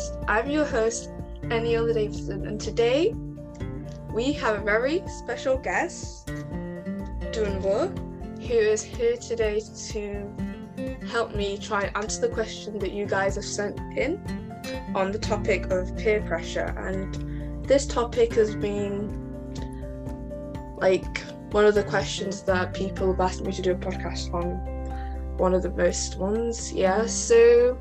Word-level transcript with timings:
podcast. 0.00 0.24
I'm 0.28 0.50
your 0.50 0.64
host, 0.64 1.10
Eniola 1.42 1.94
Davidson, 1.94 2.46
and 2.46 2.60
today 2.60 3.14
we 4.12 4.32
have 4.32 4.60
a 4.60 4.64
very 4.64 5.02
special 5.18 5.58
guest, 5.58 6.26
Dunvo, 7.32 7.96
who 8.46 8.54
is 8.54 8.82
here 8.82 9.16
today 9.16 9.60
to 9.90 10.32
help 11.08 11.34
me 11.34 11.58
try 11.58 11.82
and 11.82 11.96
answer 11.96 12.22
the 12.22 12.28
question 12.28 12.78
that 12.78 12.92
you 12.92 13.06
guys 13.06 13.34
have 13.36 13.44
sent 13.44 13.78
in 13.96 14.20
on 14.94 15.12
the 15.12 15.18
topic 15.18 15.70
of 15.70 15.96
peer 15.96 16.20
pressure. 16.22 16.74
And 16.76 17.64
this 17.66 17.86
topic 17.86 18.34
has 18.34 18.56
been 18.56 19.16
like 20.78 21.20
one 21.52 21.66
of 21.66 21.74
the 21.74 21.84
questions 21.84 22.42
that 22.42 22.72
people 22.74 23.12
have 23.12 23.20
asked 23.20 23.42
me 23.42 23.52
to 23.52 23.62
do 23.62 23.72
a 23.72 23.74
podcast 23.74 24.32
on 24.32 24.56
one 25.36 25.54
of 25.54 25.62
the 25.62 25.70
most 25.70 26.16
ones. 26.18 26.72
Yeah, 26.72 27.06
so 27.06 27.76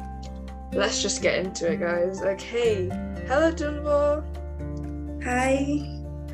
let's 0.74 1.02
just 1.02 1.22
get 1.22 1.40
into 1.40 1.72
it, 1.72 1.80
guys. 1.80 2.22
Okay, 2.22 2.90
hello, 3.28 3.52
Dunbar. 3.52 4.24
Hi, 5.24 5.82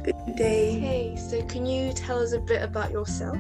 good 0.03 0.35
day. 0.35 0.80
Hey, 0.80 1.16
so 1.16 1.41
can 1.44 1.66
you 1.66 1.94
tell 1.94 2.20
us 2.20 2.34
a 2.34 2.39
bit 2.39 2.61
about 2.61 2.91
yourself? 2.91 3.38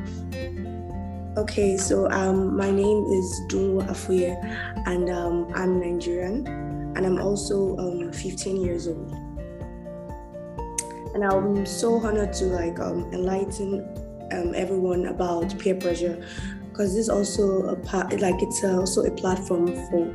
Okay, 1.37 1.75
so 1.77 2.09
um, 2.11 2.55
my 2.55 2.71
name 2.71 3.03
is 3.11 3.41
Dunwo 3.49 3.85
Afuye, 3.89 4.35
and 4.87 5.09
um, 5.09 5.51
I'm 5.53 5.79
Nigerian, 5.79 6.47
and 6.95 7.05
I'm 7.05 7.19
also 7.19 7.77
um, 7.77 8.11
15 8.11 8.61
years 8.61 8.87
old. 8.87 9.11
And 11.13 11.23
I'm 11.23 11.65
so 11.65 11.95
honored 11.95 12.33
to 12.33 12.45
like 12.45 12.79
um, 12.79 13.09
enlighten 13.13 13.85
um, 14.31 14.53
everyone 14.55 15.07
about 15.07 15.57
peer 15.59 15.75
pressure 15.75 16.25
because 16.69 16.93
this 16.93 17.03
is 17.03 17.09
also 17.09 17.67
a 17.67 17.75
part 17.77 18.19
like 18.19 18.35
it's 18.41 18.61
also 18.65 19.05
a 19.05 19.11
platform 19.11 19.67
for 19.89 20.11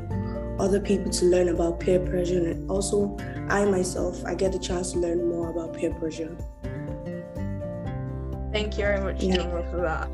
other 0.61 0.81
people 0.81 1.11
to 1.11 1.25
learn 1.27 1.49
about 1.49 1.81
peer 1.81 1.99
pressure. 2.01 2.45
And 2.47 2.71
also 2.71 3.17
i 3.49 3.65
myself 3.65 4.25
i 4.25 4.35
get 4.35 4.53
the 4.53 4.59
chance 4.59 4.93
to 4.93 4.99
learn 4.99 5.29
more 5.29 5.51
about 5.51 5.75
peer 5.75 5.93
pressure. 5.95 6.37
Thank 8.53 8.77
you 8.79 8.85
very 8.85 9.01
much 9.01 9.23
yeah. 9.23 9.37
for 9.71 9.81
that. 9.81 10.09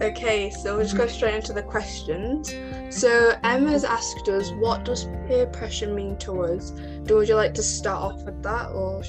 Okay 0.00 0.50
so 0.50 0.76
we'll 0.76 0.84
just 0.84 0.96
go 0.96 1.04
mm-hmm. 1.04 1.14
straight 1.14 1.34
into 1.34 1.52
the 1.52 1.62
questions. 1.62 2.54
So 2.90 3.34
emma's 3.42 3.84
asked 3.84 4.28
us 4.28 4.50
what 4.52 4.84
does 4.84 5.06
peer 5.26 5.46
pressure 5.46 5.92
mean 5.92 6.16
to 6.18 6.42
us? 6.42 6.70
Do 7.04 7.16
would 7.16 7.28
you 7.28 7.34
like 7.34 7.54
to 7.54 7.62
start 7.62 8.02
off 8.02 8.22
with 8.24 8.42
that 8.42 8.70
or 8.70 9.02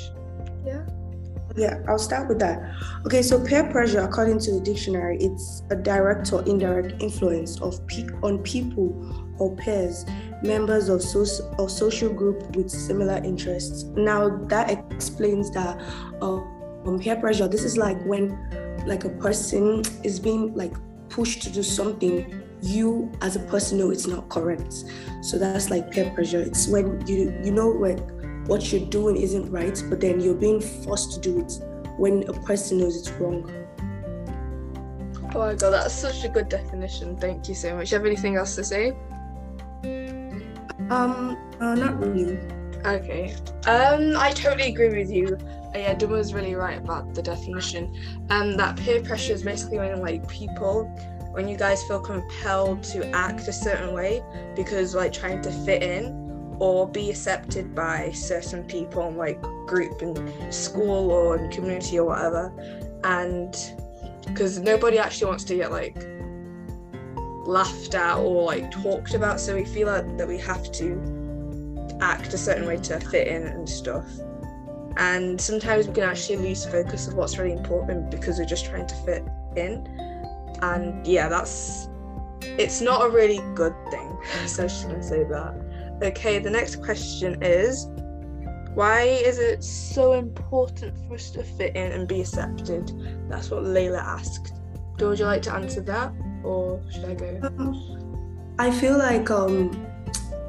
yeah? 0.65 0.85
Yeah, 1.55 1.79
I'll 1.87 1.97
start 1.97 2.27
with 2.29 2.37
that. 2.39 2.61
Okay, 3.07 3.23
so 3.23 3.43
peer 3.43 3.63
pressure, 3.71 4.01
according 4.01 4.39
to 4.41 4.51
the 4.51 4.59
dictionary, 4.59 5.17
it's 5.19 5.63
a 5.71 5.75
direct 5.75 6.31
or 6.31 6.43
indirect 6.45 7.01
influence 7.01 7.59
of 7.61 7.85
pe- 7.87 8.07
on 8.21 8.37
people 8.43 8.93
or 9.39 9.55
peers, 9.55 10.05
members 10.43 10.89
of, 10.89 11.01
so- 11.01 11.53
of 11.57 11.71
social 11.71 12.13
group 12.13 12.55
with 12.55 12.69
similar 12.69 13.17
interests. 13.23 13.83
Now 13.95 14.29
that 14.47 14.69
explains 14.91 15.51
that 15.51 15.79
um, 16.21 16.99
peer 16.99 17.15
pressure. 17.15 17.47
This 17.47 17.63
is 17.63 17.77
like 17.77 18.01
when, 18.05 18.37
like 18.85 19.03
a 19.03 19.09
person 19.09 19.83
is 20.03 20.19
being 20.19 20.53
like 20.55 20.73
pushed 21.09 21.41
to 21.43 21.49
do 21.49 21.63
something 21.63 22.43
you 22.63 23.11
as 23.21 23.35
a 23.35 23.39
person 23.41 23.77
know 23.77 23.91
it's 23.91 24.07
not 24.07 24.27
correct 24.29 24.73
so 25.21 25.37
that's 25.37 25.69
like 25.69 25.91
peer 25.91 26.09
pressure 26.15 26.41
it's 26.41 26.67
when 26.67 27.05
you 27.05 27.31
you 27.43 27.51
know 27.51 27.69
when 27.71 27.99
what 28.47 28.71
you're 28.71 28.89
doing 28.89 29.17
isn't 29.17 29.51
right, 29.51 29.81
but 29.89 29.99
then 29.99 30.19
you're 30.19 30.33
being 30.33 30.61
forced 30.61 31.11
to 31.13 31.19
do 31.19 31.41
it 31.41 31.51
when 31.97 32.23
a 32.29 32.33
person 32.33 32.79
knows 32.79 32.95
it's 32.95 33.11
wrong. 33.11 33.43
Oh 35.35 35.39
my 35.39 35.55
god, 35.55 35.71
that's 35.71 35.93
such 35.93 36.23
a 36.23 36.29
good 36.29 36.49
definition. 36.49 37.17
Thank 37.17 37.49
you 37.49 37.55
so 37.55 37.75
much. 37.75 37.91
You 37.91 37.97
have 37.97 38.05
anything 38.05 38.37
else 38.37 38.55
to 38.55 38.63
say? 38.63 38.95
Um, 40.89 41.37
uh, 41.59 41.75
not 41.75 41.99
really. 41.99 42.39
Okay. 42.85 43.35
Um, 43.65 44.15
I 44.17 44.31
totally 44.33 44.69
agree 44.69 44.89
with 44.89 45.11
you. 45.11 45.37
Uh, 45.75 45.79
yeah, 45.79 45.93
Duma 45.93 46.13
was 46.13 46.33
really 46.33 46.55
right 46.55 46.77
about 46.77 47.13
the 47.13 47.21
definition. 47.21 47.93
Um, 48.29 48.55
that 48.57 48.77
peer 48.77 49.01
pressure 49.01 49.33
is 49.33 49.43
basically 49.43 49.79
when 49.79 49.99
like 50.01 50.27
people, 50.29 50.85
when 51.31 51.47
you 51.47 51.57
guys 51.57 51.83
feel 51.83 51.99
compelled 51.99 52.83
to 52.83 53.09
act 53.11 53.47
a 53.47 53.53
certain 53.53 53.93
way 53.93 54.23
because 54.55 54.95
like 54.95 55.11
trying 55.11 55.41
to 55.41 55.51
fit 55.51 55.83
in 55.83 56.27
or 56.59 56.87
be 56.87 57.09
accepted 57.09 57.75
by 57.75 58.11
certain 58.11 58.63
people 58.63 59.07
in 59.07 59.17
like 59.17 59.39
group 59.67 60.01
in 60.01 60.51
school 60.51 61.11
or 61.11 61.37
community 61.49 61.99
or 61.99 62.07
whatever 62.07 62.51
and 63.03 63.73
because 64.25 64.59
nobody 64.59 64.97
actually 64.97 65.27
wants 65.27 65.43
to 65.43 65.55
get 65.55 65.71
like 65.71 65.95
laughed 67.47 67.95
at 67.95 68.17
or 68.17 68.43
like 68.43 68.69
talked 68.71 69.13
about 69.13 69.39
so 69.39 69.55
we 69.55 69.65
feel 69.65 69.87
like 69.87 70.17
that 70.17 70.27
we 70.27 70.37
have 70.37 70.71
to 70.71 71.97
act 72.01 72.33
a 72.33 72.37
certain 72.37 72.67
way 72.67 72.77
to 72.77 72.99
fit 72.99 73.27
in 73.27 73.43
and 73.43 73.67
stuff 73.67 74.05
and 74.97 75.39
sometimes 75.39 75.87
we 75.87 75.93
can 75.93 76.03
actually 76.03 76.37
lose 76.37 76.65
focus 76.65 77.07
of 77.07 77.13
what's 77.13 77.37
really 77.37 77.53
important 77.53 78.11
because 78.11 78.37
we're 78.37 78.45
just 78.45 78.65
trying 78.65 78.85
to 78.85 78.95
fit 79.05 79.23
in 79.55 79.87
and 80.61 81.05
yeah 81.07 81.27
that's 81.29 81.87
it's 82.41 82.81
not 82.81 83.05
a 83.05 83.09
really 83.09 83.39
good 83.55 83.73
thing 83.89 84.17
so 84.45 84.67
should 84.67 84.67
i 84.67 84.67
just 84.67 84.87
gonna 84.87 85.03
say 85.03 85.23
that 85.23 85.55
Okay, 86.03 86.37
the 86.37 86.49
next 86.49 86.83
question 86.83 87.41
is 87.41 87.87
why 88.75 89.01
is 89.01 89.39
it 89.39 89.63
so 89.63 90.13
important 90.13 90.95
for 91.07 91.15
us 91.15 91.31
to 91.31 91.43
fit 91.43 91.75
in 91.75 91.91
and 91.91 92.07
be 92.07 92.21
accepted? 92.21 92.91
That's 93.27 93.49
what 93.49 93.63
Layla 93.63 93.97
asked. 93.97 94.53
Do 94.97 95.09
would 95.09 95.17
you 95.17 95.25
like 95.25 95.41
to 95.43 95.53
answer 95.53 95.81
that 95.81 96.13
or 96.47 96.81
should 96.91 97.05
I 97.05 97.13
go? 97.13 97.39
Um, 97.43 98.55
I 98.59 98.71
feel 98.71 98.97
like 98.97 99.29
um 99.29 99.85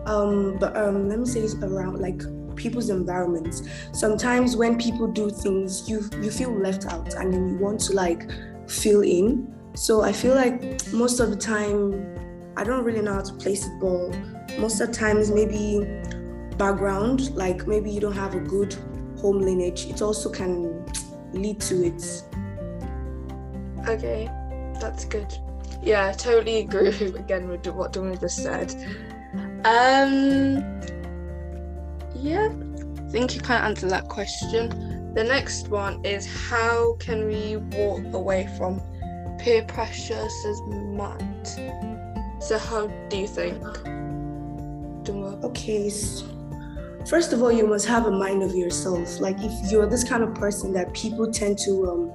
um 0.06 0.56
but 0.58 0.76
um 0.76 1.08
let 1.08 1.18
me 1.18 1.26
say 1.26 1.40
this 1.40 1.54
around 1.56 1.98
like 2.00 2.22
people's 2.56 2.90
environments. 2.90 3.62
Sometimes 3.92 4.56
when 4.56 4.78
people 4.78 5.06
do 5.06 5.30
things 5.30 5.88
you 5.88 6.08
you 6.22 6.30
feel 6.30 6.52
left 6.52 6.86
out 6.86 7.14
and 7.14 7.32
then 7.32 7.48
you 7.48 7.56
want 7.58 7.80
to 7.80 7.92
like 7.92 8.30
fill 8.68 9.02
in. 9.02 9.54
So 9.74 10.02
I 10.02 10.12
feel 10.12 10.34
like 10.34 10.92
most 10.92 11.20
of 11.20 11.30
the 11.30 11.36
time 11.36 12.16
I 12.56 12.64
don't 12.64 12.84
really 12.84 13.02
know 13.02 13.14
how 13.14 13.22
to 13.22 13.34
place 13.34 13.66
it, 13.66 13.72
but 13.80 14.58
most 14.58 14.80
of 14.80 14.88
the 14.88 14.94
times 14.94 15.30
maybe 15.30 15.86
background, 16.56 17.34
like 17.36 17.66
maybe 17.68 17.90
you 17.90 18.00
don't 18.00 18.16
have 18.16 18.34
a 18.34 18.40
good 18.40 18.74
home 19.20 19.40
lineage, 19.40 19.86
it 19.86 20.02
also 20.02 20.30
can 20.30 20.84
lead 21.32 21.60
to 21.60 21.86
it. 21.86 22.24
Okay, 23.88 24.28
that's 24.80 25.04
good. 25.04 25.32
Yeah, 25.82 26.12
totally 26.12 26.58
agree 26.58 26.88
again 27.18 27.48
with 27.48 27.66
what 27.68 27.92
Dwayne 27.92 28.20
just 28.20 28.42
said. 28.42 28.74
Um, 29.64 30.62
yeah, 32.14 32.48
I 32.48 33.10
think 33.10 33.34
you 33.34 33.40
kind 33.40 33.64
of 33.64 33.70
answered 33.70 33.90
that 33.90 34.08
question. 34.08 35.14
The 35.14 35.24
next 35.24 35.68
one 35.68 36.04
is 36.04 36.26
how 36.48 36.94
can 37.00 37.26
we 37.26 37.56
walk 37.56 38.12
away 38.12 38.48
from 38.56 38.80
peer 39.38 39.62
pressure, 39.64 40.28
says 40.28 40.60
Matt. 40.68 41.48
So, 42.40 42.58
how 42.58 42.86
do 43.08 43.16
you 43.16 43.26
think? 43.26 43.62
Okay. 45.44 45.88
So 45.88 46.26
first 47.08 47.32
of 47.32 47.42
all, 47.42 47.50
you 47.50 47.66
must 47.66 47.86
have 47.86 48.06
a 48.06 48.10
mind 48.10 48.42
of 48.42 48.54
yourself. 48.54 49.20
Like, 49.20 49.36
if 49.40 49.72
you're 49.72 49.86
this 49.86 50.04
kind 50.04 50.22
of 50.22 50.34
person 50.34 50.72
that 50.74 50.92
people 50.92 51.30
tend 51.32 51.58
to, 51.60 51.90
um, 51.90 52.12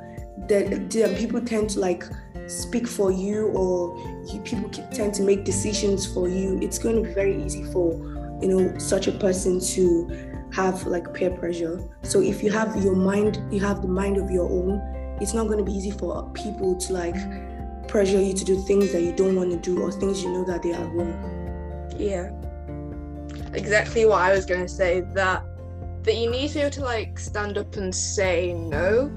that, 0.47 0.89
that 0.91 1.17
people 1.17 1.41
tend 1.41 1.71
to 1.71 1.79
like 1.79 2.03
speak 2.47 2.87
for 2.87 3.11
you, 3.11 3.47
or 3.47 3.97
you, 4.31 4.39
people 4.41 4.69
tend 4.69 5.13
to 5.15 5.23
make 5.23 5.43
decisions 5.43 6.05
for 6.05 6.27
you, 6.27 6.59
it's 6.61 6.77
going 6.77 6.95
to 6.95 7.01
be 7.01 7.13
very 7.13 7.43
easy 7.43 7.63
for 7.65 7.93
you 8.41 8.47
know 8.49 8.77
such 8.77 9.07
a 9.07 9.11
person 9.11 9.59
to 9.59 10.09
have 10.53 10.85
like 10.85 11.13
peer 11.13 11.31
pressure. 11.31 11.81
So 12.03 12.21
if 12.21 12.43
you 12.43 12.51
have 12.51 12.83
your 12.83 12.95
mind, 12.95 13.41
you 13.51 13.59
have 13.61 13.81
the 13.81 13.87
mind 13.87 14.17
of 14.17 14.29
your 14.29 14.49
own. 14.49 14.79
It's 15.21 15.33
not 15.33 15.47
going 15.47 15.59
to 15.59 15.63
be 15.63 15.71
easy 15.71 15.91
for 15.91 16.29
people 16.33 16.75
to 16.75 16.93
like 16.93 17.15
pressure 17.87 18.21
you 18.21 18.33
to 18.33 18.45
do 18.45 18.61
things 18.61 18.91
that 18.91 19.01
you 19.01 19.13
don't 19.13 19.35
want 19.35 19.51
to 19.51 19.57
do 19.57 19.81
or 19.81 19.91
things 19.91 20.23
you 20.23 20.31
know 20.31 20.43
that 20.45 20.63
they 20.63 20.73
are 20.73 20.85
wrong. 20.85 21.13
Yeah. 21.97 22.31
Exactly 23.53 24.05
what 24.05 24.21
I 24.21 24.31
was 24.31 24.45
going 24.45 24.61
to 24.61 24.67
say 24.67 25.01
that 25.13 25.43
that 26.03 26.15
you 26.15 26.29
need 26.29 26.49
to 26.49 26.53
be 26.55 26.59
able 26.61 26.71
to 26.71 26.83
like 26.83 27.17
stand 27.17 27.57
up 27.57 27.75
and 27.77 27.93
say 27.93 28.53
no. 28.53 29.11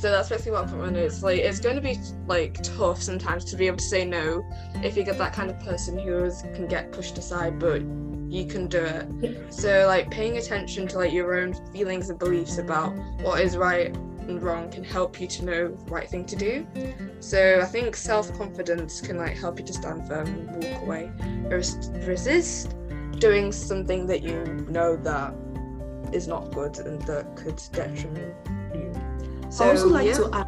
So 0.00 0.12
that's 0.12 0.28
basically 0.28 0.52
what 0.52 0.68
I'm 0.68 0.78
putting 0.78 0.94
It's 0.94 1.24
like 1.24 1.40
it's 1.40 1.58
going 1.58 1.74
to 1.74 1.82
be 1.82 1.98
like 2.28 2.62
tough 2.62 3.02
sometimes 3.02 3.44
to 3.46 3.56
be 3.56 3.66
able 3.66 3.78
to 3.78 3.84
say 3.84 4.04
no 4.04 4.48
if 4.76 4.96
you 4.96 5.02
get 5.02 5.18
that 5.18 5.32
kind 5.32 5.50
of 5.50 5.58
person 5.58 5.98
who 5.98 6.18
is, 6.18 6.42
can 6.54 6.68
get 6.68 6.92
pushed 6.92 7.18
aside, 7.18 7.58
but 7.58 7.82
you 8.28 8.46
can 8.46 8.68
do 8.68 8.78
it. 8.78 9.52
So 9.52 9.86
like 9.88 10.08
paying 10.08 10.36
attention 10.38 10.86
to 10.88 10.98
like 10.98 11.12
your 11.12 11.40
own 11.40 11.52
feelings 11.72 12.10
and 12.10 12.18
beliefs 12.18 12.58
about 12.58 12.94
what 13.22 13.40
is 13.40 13.56
right 13.56 13.88
and 14.28 14.40
wrong 14.40 14.70
can 14.70 14.84
help 14.84 15.20
you 15.20 15.26
to 15.26 15.44
know 15.44 15.68
the 15.68 15.90
right 15.90 16.08
thing 16.08 16.24
to 16.26 16.36
do. 16.36 16.64
So 17.18 17.60
I 17.60 17.64
think 17.64 17.96
self 17.96 18.32
confidence 18.38 19.00
can 19.00 19.16
like 19.16 19.36
help 19.36 19.58
you 19.58 19.66
to 19.66 19.72
stand 19.72 20.06
firm 20.06 20.28
and 20.28 20.62
walk 20.62 20.82
away. 20.82 21.10
Resist, 21.48 21.90
resist 22.06 22.76
doing 23.18 23.50
something 23.50 24.06
that 24.06 24.22
you 24.22 24.44
know 24.70 24.94
that 24.94 25.34
is 26.12 26.28
not 26.28 26.52
good 26.52 26.78
and 26.78 27.02
that 27.02 27.34
could 27.34 27.60
detriment 27.72 28.34
you. 28.74 28.87
So, 29.58 29.64
I 29.64 29.70
also 29.70 29.88
like 29.88 30.06
yeah. 30.06 30.14
to 30.14 30.30
add 30.34 30.46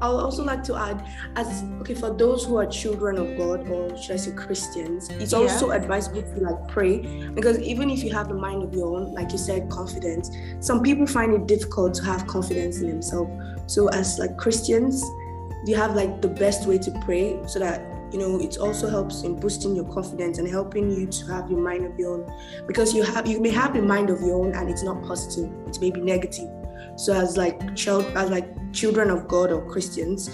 I'll 0.00 0.18
also 0.18 0.44
like 0.44 0.62
to 0.64 0.74
add, 0.74 1.02
as 1.36 1.62
okay, 1.80 1.94
for 1.94 2.10
those 2.10 2.44
who 2.44 2.56
are 2.56 2.66
children 2.66 3.16
of 3.16 3.38
God 3.38 3.66
or 3.70 3.96
should 3.96 4.12
I 4.12 4.16
say 4.16 4.32
Christians, 4.32 5.08
it's 5.08 5.32
Yeah. 5.32 5.38
also 5.38 5.70
advisable 5.70 6.22
to 6.22 6.40
like 6.40 6.68
pray 6.68 6.98
because 7.32 7.58
even 7.60 7.88
if 7.88 8.04
you 8.04 8.12
have 8.12 8.30
a 8.30 8.34
mind 8.34 8.62
of 8.62 8.74
your 8.74 8.96
own, 8.96 9.14
like 9.14 9.32
you 9.32 9.38
said, 9.38 9.70
confidence, 9.70 10.30
some 10.60 10.82
people 10.82 11.06
find 11.06 11.32
it 11.32 11.46
difficult 11.46 11.94
to 11.94 12.04
have 12.04 12.26
confidence 12.26 12.80
in 12.80 12.88
themselves. 12.88 13.30
So 13.66 13.88
as 13.88 14.18
like 14.18 14.36
Christians, 14.36 15.02
you 15.64 15.76
have 15.76 15.94
like 15.94 16.20
the 16.20 16.28
best 16.28 16.66
way 16.66 16.76
to 16.78 16.90
pray 17.06 17.38
so 17.46 17.58
that 17.60 17.80
you 18.12 18.18
know 18.18 18.38
it 18.38 18.58
also 18.58 18.88
helps 18.90 19.22
in 19.22 19.40
boosting 19.40 19.74
your 19.74 19.86
confidence 19.86 20.38
and 20.38 20.46
helping 20.46 20.90
you 20.90 21.06
to 21.06 21.26
have 21.26 21.50
your 21.50 21.60
mind 21.60 21.86
of 21.86 21.98
your 21.98 22.14
own 22.14 22.66
because 22.66 22.92
you 22.94 23.02
have 23.02 23.26
you 23.26 23.40
may 23.40 23.50
have 23.50 23.74
a 23.74 23.82
mind 23.82 24.10
of 24.10 24.20
your 24.20 24.34
own 24.44 24.52
and 24.52 24.68
it's 24.68 24.82
not 24.82 25.02
positive 25.02 25.50
it 25.66 25.80
may 25.80 25.90
be 25.90 26.00
negative 26.00 26.48
so 26.96 27.12
as 27.12 27.36
like 27.36 27.74
child 27.74 28.04
as 28.16 28.30
like 28.30 28.48
children 28.72 29.10
of 29.10 29.26
god 29.28 29.50
or 29.50 29.68
christians 29.70 30.30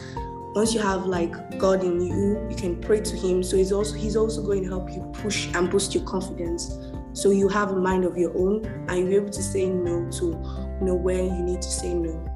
once 0.54 0.74
you 0.74 0.80
have 0.80 1.06
like 1.06 1.58
god 1.58 1.84
in 1.84 2.00
you 2.00 2.46
you 2.48 2.56
can 2.56 2.80
pray 2.80 3.00
to 3.00 3.16
him 3.16 3.42
so 3.42 3.56
he's 3.56 3.72
also 3.72 3.94
he's 3.94 4.16
also 4.16 4.42
going 4.42 4.62
to 4.62 4.68
help 4.68 4.90
you 4.90 5.02
push 5.14 5.48
and 5.54 5.70
boost 5.70 5.94
your 5.94 6.04
confidence 6.04 6.78
so 7.12 7.30
you 7.30 7.48
have 7.48 7.70
a 7.70 7.76
mind 7.76 8.04
of 8.04 8.16
your 8.16 8.36
own 8.36 8.64
and 8.88 8.98
you're 8.98 9.20
able 9.20 9.30
to 9.30 9.42
say 9.42 9.68
no 9.68 10.08
to 10.10 10.26
you 10.26 10.86
know 10.86 10.94
where 10.94 11.22
you 11.22 11.42
need 11.42 11.62
to 11.62 11.70
say 11.70 11.94
no 11.94 12.30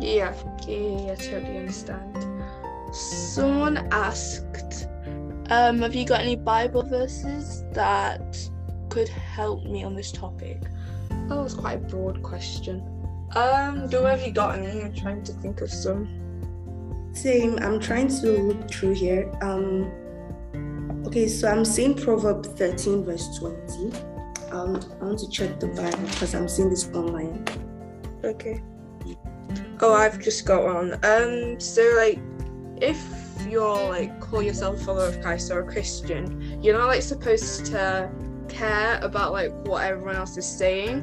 Yeah, 0.00 0.32
yeah, 0.68 1.12
I 1.12 1.16
totally 1.16 1.58
understand. 1.58 2.24
Someone 2.92 3.88
asked, 3.90 4.86
um, 5.50 5.82
have 5.82 5.94
you 5.94 6.06
got 6.06 6.20
any 6.20 6.36
Bible 6.36 6.84
verses 6.84 7.64
that 7.72 8.38
could 8.90 9.08
help 9.08 9.64
me 9.64 9.82
on 9.82 9.96
this 9.96 10.12
topic? 10.12 10.62
That 11.28 11.36
was 11.36 11.54
quite 11.54 11.74
a 11.74 11.78
broad 11.78 12.22
question. 12.22 12.82
Um, 13.36 13.88
do 13.88 14.02
have 14.04 14.22
you 14.22 14.32
got 14.32 14.58
any? 14.58 14.82
I'm 14.82 14.94
trying 14.94 15.22
to 15.24 15.32
think 15.32 15.60
of 15.60 15.70
some. 15.70 16.08
Same. 17.12 17.58
I'm 17.58 17.78
trying 17.78 18.08
to 18.08 18.30
look 18.42 18.70
through 18.70 18.94
here. 18.94 19.30
Um. 19.42 19.92
Okay, 21.06 21.28
so 21.28 21.48
I'm 21.48 21.64
seeing 21.64 21.94
Proverb 21.94 22.44
13, 22.44 23.04
verse 23.04 23.38
20. 23.38 23.92
Um, 24.50 24.80
I 25.00 25.04
want 25.04 25.18
to 25.20 25.28
check 25.28 25.60
the 25.60 25.68
Bible 25.68 26.06
because 26.08 26.34
I'm 26.34 26.48
seeing 26.48 26.70
this 26.70 26.88
online. 26.88 27.44
Okay. 28.24 28.62
Oh, 29.80 29.94
I've 29.94 30.18
just 30.18 30.44
got 30.44 30.64
one. 30.64 30.94
Um, 31.04 31.60
so 31.60 31.82
like, 31.96 32.18
if 32.80 32.98
you're 33.48 33.88
like 33.88 34.18
call 34.20 34.42
yourself 34.42 34.80
a 34.80 34.84
follower 34.84 35.06
of 35.06 35.20
Christ 35.20 35.50
or 35.50 35.60
a 35.60 35.66
Christian, 35.66 36.62
you're 36.62 36.76
not 36.76 36.88
like 36.88 37.02
supposed 37.02 37.66
to 37.66 38.10
care 38.48 38.98
about 39.02 39.32
like 39.32 39.52
what 39.66 39.84
everyone 39.84 40.16
else 40.16 40.36
is 40.36 40.46
saying. 40.46 40.98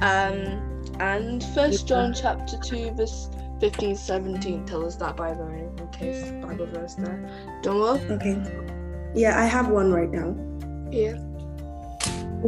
Um, 0.00 0.82
and 1.00 1.42
First 1.54 1.86
John 1.86 2.14
chapter 2.14 2.58
two 2.58 2.90
verse 2.92 3.28
15, 3.60 3.96
17 3.96 4.66
tell 4.66 4.84
us 4.84 4.96
that 4.96 5.16
by 5.16 5.32
the 5.32 5.44
way, 5.44 5.68
in 5.78 5.88
case 5.88 6.30
Bible 6.44 6.66
verse 6.66 6.94
there. 6.94 7.30
Don't 7.62 7.80
worry. 7.80 8.00
Okay. 8.10 8.42
Yeah, 9.14 9.40
I 9.40 9.44
have 9.44 9.68
one 9.68 9.92
right 9.92 10.10
now. 10.10 10.36
Yeah. 10.90 11.16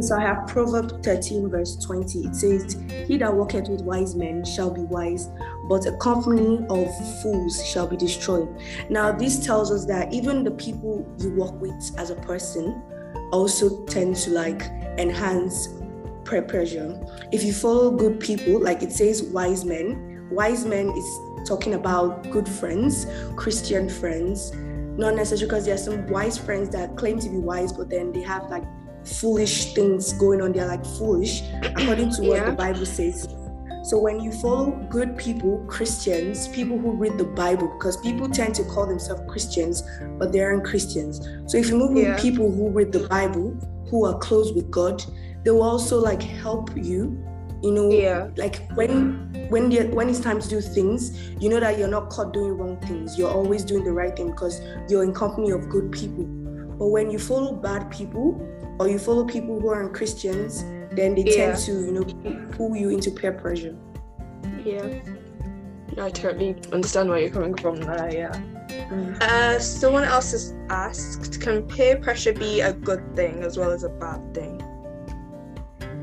So 0.01 0.15
I 0.15 0.21
have 0.21 0.47
Proverbs 0.47 0.93
13, 1.03 1.49
verse 1.49 1.75
20. 1.77 2.19
It 2.19 2.35
says, 2.35 2.77
He 3.07 3.17
that 3.17 3.33
walketh 3.33 3.67
with 3.67 3.81
wise 3.81 4.15
men 4.15 4.45
shall 4.45 4.71
be 4.71 4.81
wise, 4.81 5.29
but 5.67 5.85
a 5.87 5.97
company 5.97 6.65
of 6.69 7.21
fools 7.21 7.65
shall 7.65 7.87
be 7.87 7.97
destroyed. 7.97 8.47
Now, 8.89 9.11
this 9.11 9.45
tells 9.45 9.71
us 9.71 9.85
that 9.87 10.13
even 10.13 10.43
the 10.43 10.51
people 10.51 11.05
you 11.17 11.31
walk 11.31 11.59
with 11.59 11.73
as 11.97 12.11
a 12.11 12.15
person 12.15 12.81
also 13.31 13.85
tend 13.85 14.15
to 14.17 14.31
like 14.31 14.63
enhance 14.97 15.69
peer 16.25 16.41
pressure. 16.41 16.99
If 17.31 17.43
you 17.43 17.53
follow 17.53 17.91
good 17.91 18.19
people, 18.19 18.59
like 18.59 18.83
it 18.83 18.91
says 18.91 19.23
wise 19.23 19.65
men, 19.65 20.27
wise 20.31 20.65
men 20.65 20.89
is 20.89 21.19
talking 21.47 21.73
about 21.75 22.29
good 22.31 22.47
friends, 22.47 23.05
Christian 23.35 23.89
friends, 23.89 24.51
not 24.97 25.15
necessarily 25.15 25.45
because 25.45 25.65
there 25.65 25.75
are 25.75 25.77
some 25.77 26.05
wise 26.07 26.37
friends 26.37 26.69
that 26.69 26.97
claim 26.97 27.19
to 27.19 27.29
be 27.29 27.37
wise, 27.37 27.71
but 27.71 27.89
then 27.89 28.11
they 28.11 28.21
have 28.21 28.49
like 28.49 28.63
foolish 29.05 29.73
things 29.73 30.11
going 30.13 30.41
on. 30.41 30.51
They're 30.51 30.67
like 30.67 30.85
foolish, 30.85 31.41
according 31.63 32.11
to 32.15 32.21
what 32.23 32.37
Yeah. 32.37 32.49
the 32.49 32.55
Bible 32.55 32.85
says. 32.85 33.27
So 33.89 33.97
when 33.97 34.19
you 34.19 34.31
follow 34.31 34.69
good 34.91 35.17
people, 35.17 35.65
Christians, 35.67 36.47
people 36.49 36.77
who 36.77 36.91
read 36.91 37.17
the 37.17 37.23
Bible, 37.23 37.69
because 37.69 37.97
people 37.97 38.29
tend 38.29 38.53
to 38.53 38.63
call 38.65 38.85
themselves 38.85 39.23
Christians, 39.27 39.81
but 40.19 40.31
they 40.31 40.41
aren't 40.41 40.63
Christians. 40.63 41.19
So 41.47 41.57
if 41.57 41.69
you 41.69 41.75
move 41.75 41.97
Yeah. 41.97 42.11
with 42.13 42.21
people 42.21 42.51
who 42.51 42.69
read 42.69 42.91
the 42.91 43.07
Bible, 43.07 43.57
who 43.89 44.05
are 44.05 44.15
close 44.19 44.53
with 44.53 44.69
God, 44.69 45.03
they 45.43 45.49
will 45.49 45.63
also 45.63 45.99
like 45.99 46.21
help 46.21 46.69
you. 46.77 47.17
You 47.63 47.71
know, 47.71 47.89
Yeah. 47.89 48.27
like 48.37 48.61
when 48.75 49.27
when 49.49 49.71
when 49.95 50.07
it's 50.07 50.19
time 50.19 50.39
to 50.39 50.47
do 50.47 50.61
things, 50.61 51.11
you 51.39 51.49
know 51.49 51.59
that 51.59 51.79
you're 51.79 51.87
not 51.97 52.11
caught 52.11 52.31
doing 52.31 52.55
wrong 52.59 52.77
things. 52.85 53.17
You're 53.17 53.31
always 53.31 53.65
doing 53.65 53.83
the 53.85 53.91
right 53.91 54.15
thing 54.15 54.27
because 54.27 54.61
you're 54.87 55.01
in 55.03 55.13
company 55.13 55.49
of 55.49 55.67
good 55.67 55.91
people. 55.91 56.25
But 56.77 56.89
when 56.89 57.09
you 57.09 57.17
follow 57.17 57.53
bad 57.55 57.89
people 57.89 58.39
or 58.79 58.87
you 58.87 58.99
follow 58.99 59.25
people 59.25 59.59
who 59.59 59.69
aren't 59.69 59.95
Christians, 59.95 60.63
then 60.91 61.15
they 61.15 61.23
Yeah. 61.23 61.53
tend 61.53 61.57
to, 61.65 61.71
you 61.71 61.91
know, 61.91 62.47
pull 62.51 62.75
you 62.75 62.89
into 62.89 63.11
peer 63.11 63.31
pressure. 63.31 63.75
Yeah. 64.63 64.87
I 65.97 66.09
totally 66.09 66.55
understand 66.71 67.09
where 67.09 67.19
you're 67.19 67.29
coming 67.29 67.55
from 67.55 67.75
there, 67.77 68.09
yeah. 68.13 68.31
Mm. 68.89 69.21
Uh, 69.21 69.59
someone 69.59 70.03
else 70.03 70.31
has 70.31 70.53
asked, 70.69 71.41
can 71.41 71.63
peer 71.63 71.97
pressure 71.97 72.33
be 72.33 72.61
a 72.61 72.73
good 72.73 73.15
thing 73.15 73.43
as 73.43 73.57
well 73.57 73.71
as 73.71 73.83
a 73.83 73.89
bad 73.89 74.33
thing? 74.33 74.61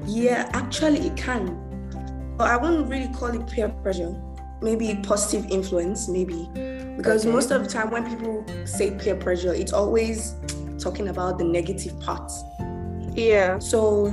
Yeah, 0.06 0.48
actually, 0.52 1.00
it 1.00 1.16
can. 1.16 1.62
But 2.36 2.50
I 2.50 2.56
wouldn't 2.56 2.88
really 2.88 3.08
call 3.14 3.28
it 3.28 3.46
peer 3.46 3.68
pressure. 3.68 4.14
Maybe 4.60 4.98
positive 5.02 5.46
influence, 5.50 6.08
maybe. 6.08 6.48
Because 6.96 7.24
Okay. 7.24 7.32
most 7.34 7.50
of 7.50 7.62
the 7.64 7.68
time, 7.68 7.90
when 7.90 8.08
people 8.08 8.44
say 8.64 8.90
peer 8.92 9.16
pressure, 9.16 9.52
it's 9.52 9.72
always 9.72 10.34
talking 10.78 11.08
about 11.08 11.38
the 11.38 11.44
negative 11.44 11.98
parts. 12.00 12.42
Yeah. 13.14 13.58
So, 13.58 14.12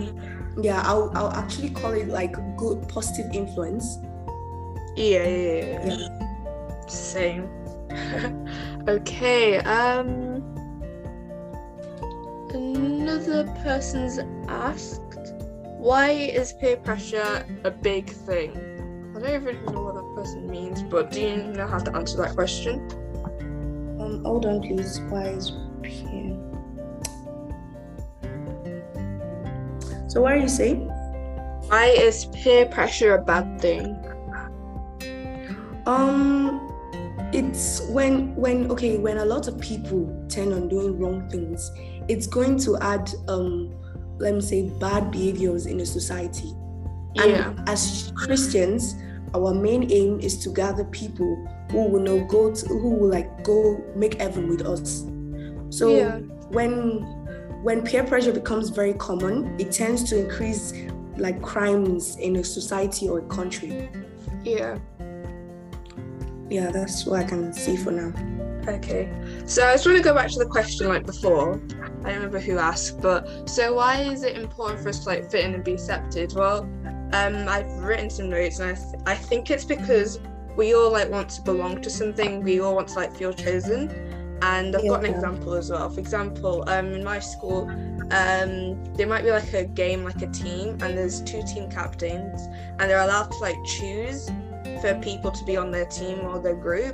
yeah, 0.61 0.81
I'll, 0.85 1.11
I'll 1.15 1.31
actually 1.31 1.69
call 1.69 1.93
it 1.93 2.07
like 2.07 2.35
good 2.57 2.87
positive 2.87 3.31
influence. 3.33 3.97
Yeah, 4.95 5.27
yeah, 5.27 5.85
yeah. 5.87 6.87
Same. 6.87 7.49
okay, 8.87 9.57
um 9.59 10.41
another 12.53 13.45
person's 13.63 14.19
asked 14.47 15.01
why 15.83 16.11
is 16.11 16.53
peer 16.53 16.77
pressure 16.77 17.45
a 17.65 17.69
big 17.69 18.09
thing? 18.09 18.51
I 19.13 19.19
don't 19.19 19.41
even 19.41 19.65
know 19.65 19.81
what 19.81 19.95
that 19.95 20.15
person 20.15 20.49
means, 20.49 20.81
but 20.81 21.11
do 21.11 21.19
you 21.19 21.43
know 21.43 21.67
how 21.67 21.79
to 21.79 21.93
answer 21.93 22.15
that 22.19 22.35
question? 22.35 22.79
Um, 23.99 24.23
hold 24.23 24.45
on, 24.45 24.61
please. 24.61 25.01
Why 25.09 25.25
is 25.27 25.51
peer? 25.81 26.32
So, 30.13 30.21
what 30.21 30.33
are 30.33 30.37
you 30.37 30.47
saying? 30.47 30.89
Why 31.69 31.85
is 31.87 32.25
peer 32.25 32.67
pressure 32.67 33.15
a 33.15 33.21
bad 33.23 33.59
thing? 33.59 33.97
Um, 35.87 36.61
it's 37.33 37.81
when 37.89 38.35
when 38.35 38.69
okay 38.69 38.99
when 38.99 39.17
a 39.17 39.25
lot 39.25 39.47
of 39.47 39.59
people 39.59 40.05
tend 40.29 40.53
on 40.53 40.69
doing 40.69 40.99
wrong 40.99 41.27
things, 41.31 41.71
it's 42.07 42.27
going 42.27 42.59
to 42.59 42.77
add 42.77 43.11
um, 43.27 43.73
let 44.19 44.35
me 44.35 44.41
say 44.41 44.69
bad 44.79 45.09
behaviors 45.09 45.65
in 45.65 45.79
a 45.79 45.85
society. 45.85 46.53
Yeah. 47.15 47.49
And 47.49 47.67
as 47.67 48.13
Christians, 48.15 48.93
our 49.33 49.51
main 49.51 49.91
aim 49.91 50.19
is 50.19 50.37
to 50.43 50.49
gather 50.49 50.83
people 50.83 51.47
who 51.71 51.85
will 51.89 52.01
know 52.01 52.23
go 52.25 52.53
to, 52.53 52.67
who 52.67 52.91
will 52.91 53.09
like 53.09 53.43
go 53.43 53.83
make 53.95 54.21
heaven 54.21 54.47
with 54.47 54.61
us. 54.61 55.07
So 55.75 55.89
Yeah. 55.89 56.19
when 56.49 57.01
when 57.63 57.81
peer 57.81 58.03
pressure 58.03 58.33
becomes 58.33 58.69
very 58.69 58.93
common, 58.93 59.57
it 59.57 59.71
tends 59.71 60.03
to 60.03 60.19
increase 60.19 60.73
like 61.15 61.41
crimes 61.41 62.17
in 62.17 62.35
a 62.35 62.43
society 62.43 63.07
or 63.07 63.19
a 63.19 63.27
country. 63.27 63.89
Yeah. 64.43 64.77
Yeah, 66.49 66.71
that's 66.71 67.05
what 67.05 67.21
I 67.21 67.23
can 67.23 67.53
see 67.53 67.77
for 67.77 67.91
now. 67.91 68.13
Okay. 68.67 69.09
So 69.45 69.65
I 69.65 69.73
just 69.73 69.85
want 69.85 69.97
to 69.97 70.03
go 70.03 70.13
back 70.13 70.29
to 70.31 70.39
the 70.39 70.45
question 70.45 70.89
like 70.89 71.05
before. 71.05 71.61
I 72.03 72.09
don't 72.09 72.15
remember 72.15 72.39
who 72.39 72.57
asked, 72.57 73.01
but 73.01 73.49
so 73.49 73.75
why 73.75 74.01
is 74.01 74.23
it 74.23 74.37
important 74.37 74.81
for 74.81 74.89
us 74.89 74.99
to 74.99 75.09
like 75.09 75.31
fit 75.31 75.45
in 75.45 75.53
and 75.53 75.63
be 75.63 75.73
accepted? 75.73 76.33
Well, 76.33 76.69
um, 77.13 77.47
I've 77.47 77.71
written 77.79 78.09
some 78.09 78.29
notes, 78.29 78.59
and 78.59 78.71
I, 78.71 78.73
th- 78.73 79.03
I 79.05 79.15
think 79.15 79.49
it's 79.51 79.63
because 79.63 80.19
we 80.57 80.73
all 80.75 80.91
like 80.91 81.09
want 81.09 81.29
to 81.29 81.41
belong 81.41 81.81
to 81.81 81.89
something. 81.89 82.43
We 82.43 82.59
all 82.59 82.75
want 82.75 82.89
to 82.89 82.95
like 82.95 83.15
feel 83.15 83.31
chosen. 83.31 83.89
And 84.43 84.75
I've 84.75 84.85
got 84.87 85.05
an 85.05 85.13
example 85.13 85.53
as 85.53 85.69
well. 85.69 85.89
For 85.89 86.01
example, 86.01 86.65
um, 86.67 86.87
in 86.87 87.01
my 87.01 87.19
school, 87.19 87.69
um, 88.11 88.83
there 88.93 89.07
might 89.07 89.23
be 89.23 89.31
like 89.31 89.53
a 89.53 89.63
game, 89.63 90.03
like 90.03 90.21
a 90.21 90.27
team, 90.27 90.77
and 90.81 90.97
there's 90.97 91.21
two 91.21 91.41
team 91.43 91.71
captains, 91.71 92.47
and 92.77 92.81
they're 92.89 92.99
allowed 92.99 93.31
to 93.31 93.37
like 93.37 93.55
choose 93.65 94.29
for 94.81 94.99
people 95.01 95.31
to 95.31 95.45
be 95.45 95.55
on 95.55 95.71
their 95.71 95.85
team 95.85 96.19
or 96.25 96.39
their 96.39 96.55
group. 96.55 96.93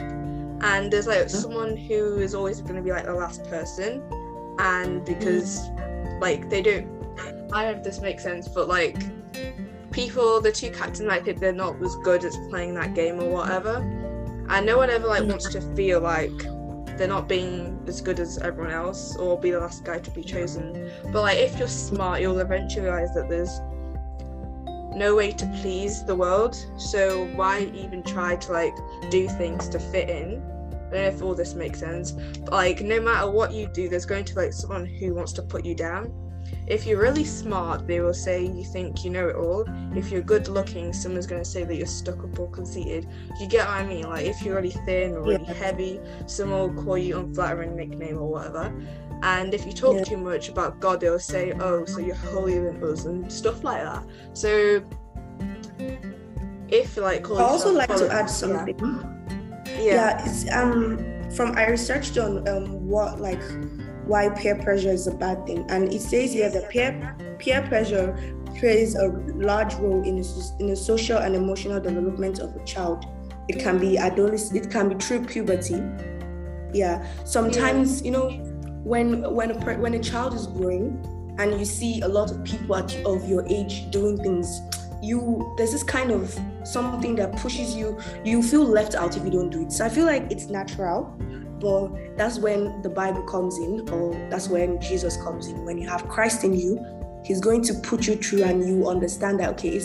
And 0.61 0.93
there's 0.93 1.07
like 1.07 1.27
someone 1.27 1.75
who 1.75 2.19
is 2.19 2.35
always 2.35 2.61
going 2.61 2.75
to 2.75 2.83
be 2.83 2.91
like 2.91 3.05
the 3.05 3.15
last 3.15 3.43
person. 3.45 4.03
And 4.59 5.03
because 5.03 5.69
like 6.19 6.49
they 6.49 6.61
don't 6.61 6.87
i 7.53 7.63
don't 7.63 7.71
know 7.73 7.77
if 7.77 7.83
this 7.83 8.01
makes 8.01 8.23
sense 8.23 8.47
but 8.47 8.67
like 8.67 8.97
people 9.91 10.39
the 10.41 10.51
two 10.51 10.69
captains 10.69 11.01
might 11.01 11.23
think 11.25 11.39
they're 11.39 11.51
not 11.51 11.81
as 11.81 11.95
good 12.03 12.23
at 12.23 12.33
playing 12.49 12.73
that 12.75 12.93
game 12.93 13.19
or 13.19 13.29
whatever. 13.29 13.77
And 14.49 14.65
no 14.65 14.77
one 14.77 14.89
ever 14.89 15.07
like 15.07 15.23
wants 15.23 15.49
to 15.49 15.61
feel 15.75 16.01
like 16.01 16.31
they're 16.99 17.07
not 17.07 17.29
being 17.29 17.81
as 17.87 18.01
good 18.01 18.19
as 18.19 18.37
everyone 18.39 18.71
else 18.71 19.15
or 19.15 19.39
be 19.39 19.51
the 19.51 19.59
last 19.59 19.85
guy 19.85 19.97
to 19.99 20.11
be 20.11 20.21
chosen. 20.21 20.91
But 21.05 21.21
like 21.21 21.37
if 21.37 21.57
you're 21.57 21.67
smart, 21.67 22.21
you'll 22.21 22.39
eventually 22.39 22.83
realize 22.83 23.13
that 23.15 23.29
there's 23.29 23.61
no 24.95 25.15
way 25.15 25.31
to 25.31 25.45
please 25.61 26.03
the 26.03 26.15
world. 26.15 26.55
So 26.77 27.25
why 27.35 27.71
even 27.73 28.03
try 28.03 28.35
to 28.35 28.51
like 28.51 28.75
do 29.09 29.29
things 29.29 29.69
to 29.69 29.79
fit 29.79 30.09
in? 30.09 30.43
I 30.71 30.91
don't 30.91 30.91
know 30.91 31.07
if 31.07 31.21
all 31.21 31.33
this 31.33 31.53
makes 31.53 31.79
sense. 31.79 32.11
But 32.11 32.51
like 32.51 32.81
no 32.81 32.99
matter 32.99 33.31
what 33.31 33.53
you 33.53 33.67
do, 33.67 33.87
there's 33.87 34.05
going 34.05 34.25
to 34.25 34.35
like 34.35 34.51
someone 34.51 34.85
who 34.85 35.15
wants 35.15 35.31
to 35.33 35.41
put 35.41 35.63
you 35.65 35.75
down. 35.75 36.13
If 36.69 36.85
you're 36.85 37.01
really 37.01 37.25
smart, 37.25 37.87
they 37.87 37.99
will 37.99 38.13
say 38.13 38.45
you 38.45 38.63
think 38.63 39.03
you 39.03 39.09
know 39.09 39.27
it 39.27 39.35
all. 39.35 39.65
If 39.95 40.11
you're 40.11 40.21
good 40.21 40.47
looking, 40.47 40.93
someone's 40.93 41.25
going 41.25 41.41
to 41.41 41.49
say 41.49 41.63
that 41.63 41.75
you're 41.75 41.87
stuck 41.87 42.23
up 42.23 42.37
or 42.37 42.47
conceited. 42.51 43.09
You 43.39 43.47
get 43.47 43.67
what 43.67 43.77
I 43.77 43.85
mean? 43.87 44.07
Like, 44.07 44.27
if 44.27 44.43
you're 44.43 44.55
really 44.55 44.69
thin 44.69 45.13
or 45.13 45.23
really 45.23 45.43
yeah. 45.45 45.53
heavy, 45.53 45.99
someone 46.27 46.75
will 46.75 46.83
call 46.83 46.97
you 46.97 47.17
unflattering 47.17 47.75
nickname 47.75 48.19
or 48.19 48.29
whatever. 48.29 48.71
And 49.23 49.51
if 49.55 49.65
you 49.65 49.73
talk 49.73 49.95
yeah. 49.95 50.03
too 50.03 50.17
much 50.17 50.49
about 50.49 50.79
God, 50.79 51.01
they'll 51.01 51.19
say, 51.19 51.53
oh, 51.53 51.85
so 51.85 51.99
you're 51.99 52.15
holier 52.15 52.71
than 52.71 52.83
us 52.83 53.05
and 53.05 53.31
stuff 53.31 53.63
like 53.63 53.83
that. 53.83 54.05
So, 54.33 54.85
if 56.67 56.97
like, 56.97 57.27
I 57.31 57.41
also 57.41 57.73
like 57.73 57.89
to 57.95 58.13
add 58.13 58.29
something. 58.29 58.77
Yeah. 59.65 59.75
yeah. 59.75 59.83
yeah, 59.83 60.23
it's 60.23 60.49
um 60.51 61.18
from 61.35 61.57
I 61.57 61.67
researched 61.67 62.17
on 62.17 62.47
um 62.47 62.87
what 62.87 63.19
like 63.19 63.41
why 64.05 64.29
peer 64.29 64.55
pressure 64.55 64.91
is 64.91 65.07
a 65.07 65.13
bad 65.13 65.45
thing. 65.45 65.65
And 65.69 65.93
it 65.93 66.01
says 66.01 66.33
here 66.33 66.49
that 66.49 66.69
peer 66.69 67.15
peer 67.37 67.61
pressure 67.67 68.17
plays 68.57 68.95
a 68.95 69.07
large 69.35 69.73
role 69.75 70.03
in 70.03 70.17
the, 70.17 70.51
in 70.59 70.67
the 70.67 70.75
social 70.75 71.19
and 71.19 71.35
emotional 71.35 71.79
development 71.79 72.39
of 72.39 72.55
a 72.55 72.63
child. 72.65 73.05
It 73.47 73.59
can 73.59 73.79
be 73.79 73.97
adolescent, 73.97 74.65
it 74.65 74.71
can 74.71 74.89
be 74.89 74.95
through 74.95 75.25
puberty. 75.25 75.81
Yeah. 76.73 77.05
Sometimes, 77.25 78.01
you 78.03 78.11
know, 78.11 78.29
when 78.83 79.33
when 79.33 79.51
a 79.51 79.75
when 79.77 79.93
a 79.93 79.99
child 79.99 80.33
is 80.33 80.47
growing 80.47 81.03
and 81.39 81.57
you 81.59 81.65
see 81.65 82.01
a 82.01 82.07
lot 82.07 82.31
of 82.31 82.43
people 82.43 82.75
at, 82.75 82.93
of 83.05 83.27
your 83.29 83.45
age 83.47 83.89
doing 83.91 84.17
things 84.17 84.59
you 85.01 85.53
there's 85.57 85.71
this 85.71 85.83
kind 85.83 86.11
of 86.11 86.37
something 86.63 87.15
that 87.15 87.35
pushes 87.37 87.75
you 87.75 87.97
you 88.23 88.43
feel 88.43 88.63
left 88.63 88.95
out 88.95 89.15
if 89.15 89.23
you 89.23 89.31
don't 89.31 89.49
do 89.49 89.63
it 89.63 89.71
so 89.71 89.85
i 89.85 89.89
feel 89.89 90.05
like 90.05 90.29
it's 90.31 90.47
natural 90.47 91.15
but 91.59 92.17
that's 92.17 92.39
when 92.39 92.81
the 92.81 92.89
Bible 92.89 93.23
comes 93.23 93.57
in, 93.57 93.87
or 93.89 94.13
that's 94.29 94.47
when 94.47 94.79
Jesus 94.79 95.17
comes 95.17 95.47
in. 95.47 95.65
When 95.65 95.77
you 95.77 95.87
have 95.89 96.07
Christ 96.07 96.43
in 96.43 96.53
you, 96.53 96.79
He's 97.25 97.41
going 97.41 97.61
to 97.63 97.73
put 97.73 98.07
you 98.07 98.15
through, 98.15 98.43
and 98.43 98.65
you 98.65 98.87
understand 98.87 99.39
that 99.41 99.49
okay, 99.49 99.75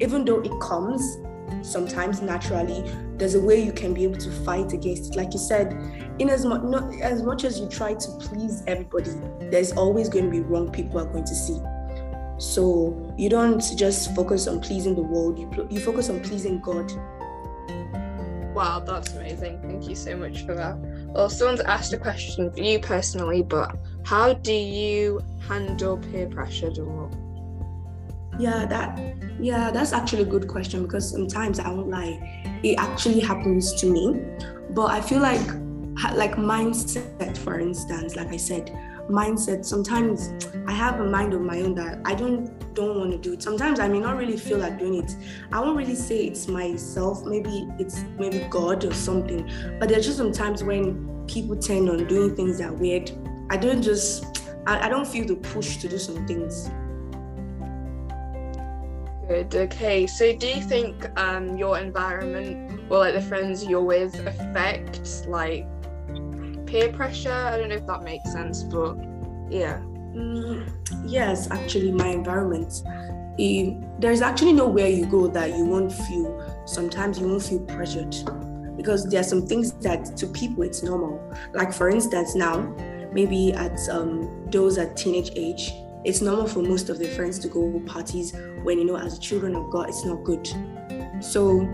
even 0.00 0.24
though 0.24 0.40
it 0.40 0.52
comes 0.60 1.18
sometimes 1.62 2.20
naturally, 2.20 2.82
there's 3.16 3.34
a 3.34 3.40
way 3.40 3.62
you 3.62 3.72
can 3.72 3.94
be 3.94 4.02
able 4.02 4.18
to 4.18 4.30
fight 4.44 4.72
against 4.72 5.12
it. 5.12 5.16
Like 5.16 5.32
you 5.32 5.38
said, 5.38 5.72
in 6.18 6.28
as 6.28 6.44
much 6.44 6.62
not 6.62 6.92
as 7.00 7.22
much 7.22 7.44
as 7.44 7.60
you 7.60 7.68
try 7.68 7.94
to 7.94 8.08
please 8.18 8.64
everybody, 8.66 9.12
there's 9.50 9.72
always 9.72 10.08
going 10.08 10.24
to 10.24 10.30
be 10.30 10.40
wrong 10.40 10.72
people 10.72 10.98
are 10.98 11.06
going 11.06 11.24
to 11.24 11.34
see. 11.34 11.58
So 12.38 13.14
you 13.16 13.28
don't 13.28 13.60
just 13.76 14.14
focus 14.14 14.46
on 14.48 14.60
pleasing 14.60 14.94
the 14.94 15.02
world; 15.02 15.38
you 15.38 15.68
you 15.70 15.80
focus 15.80 16.10
on 16.10 16.20
pleasing 16.20 16.60
God. 16.60 16.90
Wow, 18.54 18.80
that's 18.80 19.14
amazing. 19.14 19.60
Thank 19.62 19.88
you 19.88 19.94
so 19.94 20.14
much 20.14 20.44
for 20.44 20.54
that. 20.54 20.76
Well, 21.14 21.30
someone's 21.30 21.60
asked 21.60 21.92
a 21.94 21.98
question 21.98 22.52
for 22.52 22.60
you 22.60 22.78
personally, 22.80 23.42
but 23.42 23.74
how 24.04 24.34
do 24.34 24.52
you 24.52 25.20
handle 25.48 25.96
peer 25.96 26.28
pressure, 26.28 26.70
Jamal? 26.70 27.10
Yeah, 28.38 28.66
that 28.66 28.98
yeah, 29.40 29.70
that's 29.70 29.92
actually 29.92 30.22
a 30.22 30.26
good 30.26 30.48
question 30.48 30.82
because 30.82 31.10
sometimes 31.10 31.58
I 31.58 31.68
won't 31.68 31.88
lie, 31.88 32.60
it 32.62 32.78
actually 32.78 33.20
happens 33.20 33.72
to 33.80 33.86
me. 33.86 34.20
But 34.70 34.90
I 34.90 35.00
feel 35.00 35.20
like 35.20 35.46
like 36.14 36.36
mindset, 36.36 37.36
for 37.38 37.58
instance, 37.58 38.16
like 38.16 38.28
I 38.28 38.36
said, 38.36 38.70
mindset. 39.08 39.64
Sometimes 39.64 40.32
I 40.66 40.72
have 40.72 41.00
a 41.00 41.04
mind 41.04 41.34
of 41.34 41.40
my 41.40 41.60
own 41.60 41.74
that 41.76 42.00
I 42.04 42.14
don't 42.14 42.58
don't 42.74 42.98
want 42.98 43.12
to 43.12 43.18
do 43.18 43.34
it. 43.34 43.42
Sometimes 43.42 43.80
I 43.80 43.88
may 43.88 44.00
not 44.00 44.16
really 44.16 44.36
feel 44.36 44.58
like 44.58 44.78
doing 44.78 45.02
it. 45.02 45.16
I 45.52 45.60
won't 45.60 45.76
really 45.76 45.94
say 45.94 46.24
it's 46.24 46.48
myself. 46.48 47.24
Maybe 47.24 47.68
it's 47.78 48.04
maybe 48.18 48.46
God 48.50 48.84
or 48.84 48.94
something. 48.94 49.50
But 49.78 49.88
there's 49.88 50.06
just 50.06 50.16
sometimes 50.16 50.64
when 50.64 51.24
people 51.26 51.56
tend 51.56 51.88
on 51.88 52.06
doing 52.06 52.34
things 52.34 52.58
that 52.58 52.72
weird. 52.72 53.10
I 53.50 53.56
don't 53.56 53.82
just 53.82 54.42
I, 54.66 54.86
I 54.86 54.88
don't 54.88 55.06
feel 55.06 55.26
the 55.26 55.36
push 55.36 55.76
to 55.78 55.88
do 55.88 55.98
some 55.98 56.26
things. 56.26 56.70
Good. 59.28 59.54
Okay. 59.54 60.06
So, 60.06 60.34
do 60.36 60.46
you 60.46 60.60
think 60.60 61.08
um, 61.18 61.56
your 61.56 61.78
environment 61.78 62.80
or 62.90 62.98
like 62.98 63.14
the 63.14 63.22
friends 63.22 63.64
you're 63.64 63.82
with 63.82 64.14
affects 64.26 65.26
like 65.26 65.66
peer 66.72 66.90
pressure? 66.90 67.30
I 67.30 67.58
don't 67.58 67.68
know 67.68 67.76
if 67.76 67.86
that 67.86 68.02
makes 68.02 68.32
sense, 68.32 68.62
but 68.62 68.96
yeah. 69.50 69.78
Mm, 70.14 70.66
yes, 71.04 71.50
actually, 71.50 71.92
my 71.92 72.08
environment. 72.08 72.82
there's 73.98 74.22
actually 74.22 74.54
nowhere 74.54 74.88
you 74.88 75.06
go 75.06 75.26
that 75.28 75.50
you 75.56 75.64
won't 75.64 75.92
feel. 75.92 76.30
Sometimes 76.66 77.18
you 77.18 77.28
won't 77.28 77.42
feel 77.42 77.60
pressured 77.60 78.16
because 78.76 79.08
there 79.10 79.20
are 79.20 79.24
some 79.24 79.46
things 79.46 79.72
that 79.80 80.16
to 80.16 80.26
people 80.26 80.62
it's 80.62 80.82
normal. 80.82 81.20
Like 81.52 81.72
for 81.72 81.90
instance, 81.90 82.34
now 82.34 82.60
maybe 83.12 83.52
at 83.52 83.78
um, 83.90 84.46
those 84.50 84.78
at 84.78 84.96
teenage 84.96 85.30
age, 85.36 85.72
it's 86.04 86.22
normal 86.22 86.46
for 86.46 86.62
most 86.62 86.88
of 86.88 86.98
their 86.98 87.10
friends 87.10 87.38
to 87.40 87.48
go 87.48 87.80
parties 87.86 88.34
when 88.64 88.78
you 88.78 88.84
know 88.84 88.96
as 88.96 89.18
children 89.18 89.54
of 89.54 89.70
God 89.70 89.88
it's 89.90 90.04
not 90.04 90.24
good. 90.24 90.48
So 91.20 91.68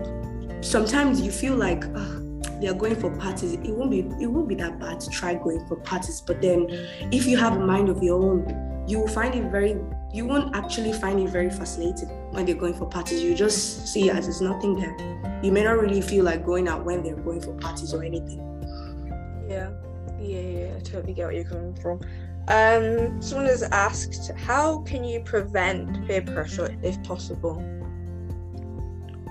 sometimes 0.61 1.21
you 1.21 1.31
feel 1.31 1.55
like. 1.55 1.85
Uh, 1.85 2.18
they 2.59 2.67
are 2.67 2.73
going 2.73 2.95
for 2.95 3.09
parties, 3.17 3.53
it 3.53 3.69
won't 3.69 3.91
be 3.91 3.99
it 4.21 4.27
won't 4.27 4.47
be 4.47 4.55
that 4.55 4.79
bad 4.79 4.99
to 5.01 5.09
try 5.09 5.35
going 5.35 5.65
for 5.67 5.75
parties. 5.77 6.21
But 6.21 6.41
then 6.41 6.67
if 7.11 7.25
you 7.25 7.37
have 7.37 7.55
a 7.55 7.59
mind 7.59 7.89
of 7.89 8.03
your 8.03 8.21
own, 8.21 8.85
you 8.87 8.99
will 8.99 9.07
find 9.07 9.35
it 9.35 9.51
very 9.51 9.77
you 10.11 10.25
won't 10.25 10.55
actually 10.55 10.93
find 10.93 11.19
it 11.19 11.29
very 11.29 11.49
fascinating 11.49 12.09
when 12.31 12.45
they're 12.45 12.55
going 12.55 12.73
for 12.73 12.85
parties. 12.85 13.21
You 13.21 13.35
just 13.35 13.87
see 13.87 14.09
it 14.09 14.15
as 14.15 14.25
there's 14.25 14.41
nothing 14.41 14.79
there. 14.79 15.39
You 15.43 15.51
may 15.51 15.63
not 15.63 15.79
really 15.79 16.01
feel 16.01 16.25
like 16.25 16.45
going 16.45 16.67
out 16.67 16.83
when 16.83 17.03
they're 17.03 17.15
going 17.15 17.41
for 17.41 17.53
parties 17.53 17.93
or 17.93 18.03
anything. 18.03 18.39
Yeah. 19.47 19.71
Yeah, 20.19 20.39
yeah, 20.41 20.75
I 20.75 20.79
totally 20.81 21.13
get 21.13 21.27
where 21.27 21.31
you're 21.31 21.45
coming 21.45 21.73
from. 21.75 22.01
Um, 22.49 23.21
someone 23.21 23.47
has 23.47 23.63
asked, 23.63 24.31
how 24.35 24.79
can 24.79 25.03
you 25.03 25.21
prevent 25.21 26.07
peer 26.07 26.21
pressure 26.21 26.75
if 26.81 27.01
possible? 27.03 27.63